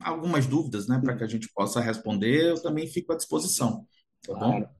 algumas 0.00 0.46
dúvidas, 0.46 0.88
né, 0.88 1.00
para 1.02 1.16
que 1.16 1.24
a 1.24 1.28
gente 1.28 1.48
possa 1.54 1.80
responder, 1.80 2.50
eu 2.50 2.62
também 2.62 2.86
fico 2.86 3.12
à 3.12 3.16
disposição. 3.16 3.86
Tá 4.26 4.34
claro, 4.34 4.66
bom? 4.66 4.77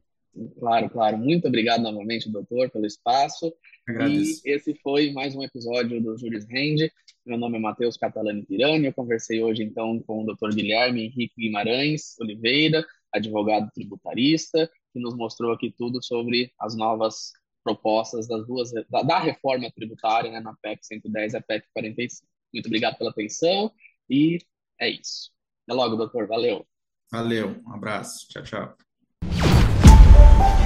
Claro, 0.59 0.91
claro. 0.91 1.19
Muito 1.19 1.49
obrigado 1.49 1.83
novamente, 1.83 2.31
doutor, 2.31 2.71
pelo 2.71 2.87
espaço. 2.87 3.53
Agradeço. 3.89 4.43
E 4.47 4.51
esse 4.51 4.75
foi 4.83 5.13
mais 5.13 5.35
um 5.35 5.43
episódio 5.43 6.01
do 6.03 6.17
Juris 6.19 6.47
Rende. 6.49 6.93
Meu 7.25 7.39
nome 7.39 7.59
é 7.59 7.61
Matheus 7.61 7.97
Catalani 7.97 8.45
Pirani. 8.45 8.87
Eu 8.87 8.95
conversei 8.95 9.43
hoje, 9.43 9.63
então, 9.63 10.01
com 10.01 10.23
o 10.23 10.27
doutor 10.27 10.55
Guilherme 10.55 11.07
Henrique 11.07 11.35
Guimarães 11.37 12.19
Oliveira, 12.21 12.85
advogado 13.13 13.71
tributarista, 13.75 14.71
que 14.93 15.01
nos 15.01 15.15
mostrou 15.15 15.53
aqui 15.53 15.73
tudo 15.77 16.03
sobre 16.03 16.53
as 16.59 16.77
novas 16.77 17.33
propostas 17.63 18.27
das 18.27 18.47
duas 18.47 18.71
da, 18.89 19.03
da 19.03 19.19
reforma 19.19 19.71
tributária 19.71 20.31
né, 20.31 20.41
na 20.41 20.55
PEC 20.63 20.87
110 20.87 21.35
e 21.35 21.37
a 21.37 21.43
PEC 21.43 21.67
45. 21.75 22.27
Muito 22.53 22.67
obrigado 22.67 22.97
pela 22.97 23.11
atenção 23.11 23.71
e 24.09 24.39
é 24.81 24.89
isso. 24.89 25.31
Até 25.67 25.75
logo, 25.75 25.97
doutor. 25.97 26.27
Valeu. 26.27 26.67
Valeu. 27.13 27.61
Um 27.67 27.75
abraço. 27.75 28.27
Tchau, 28.29 28.43
tchau. 28.43 28.88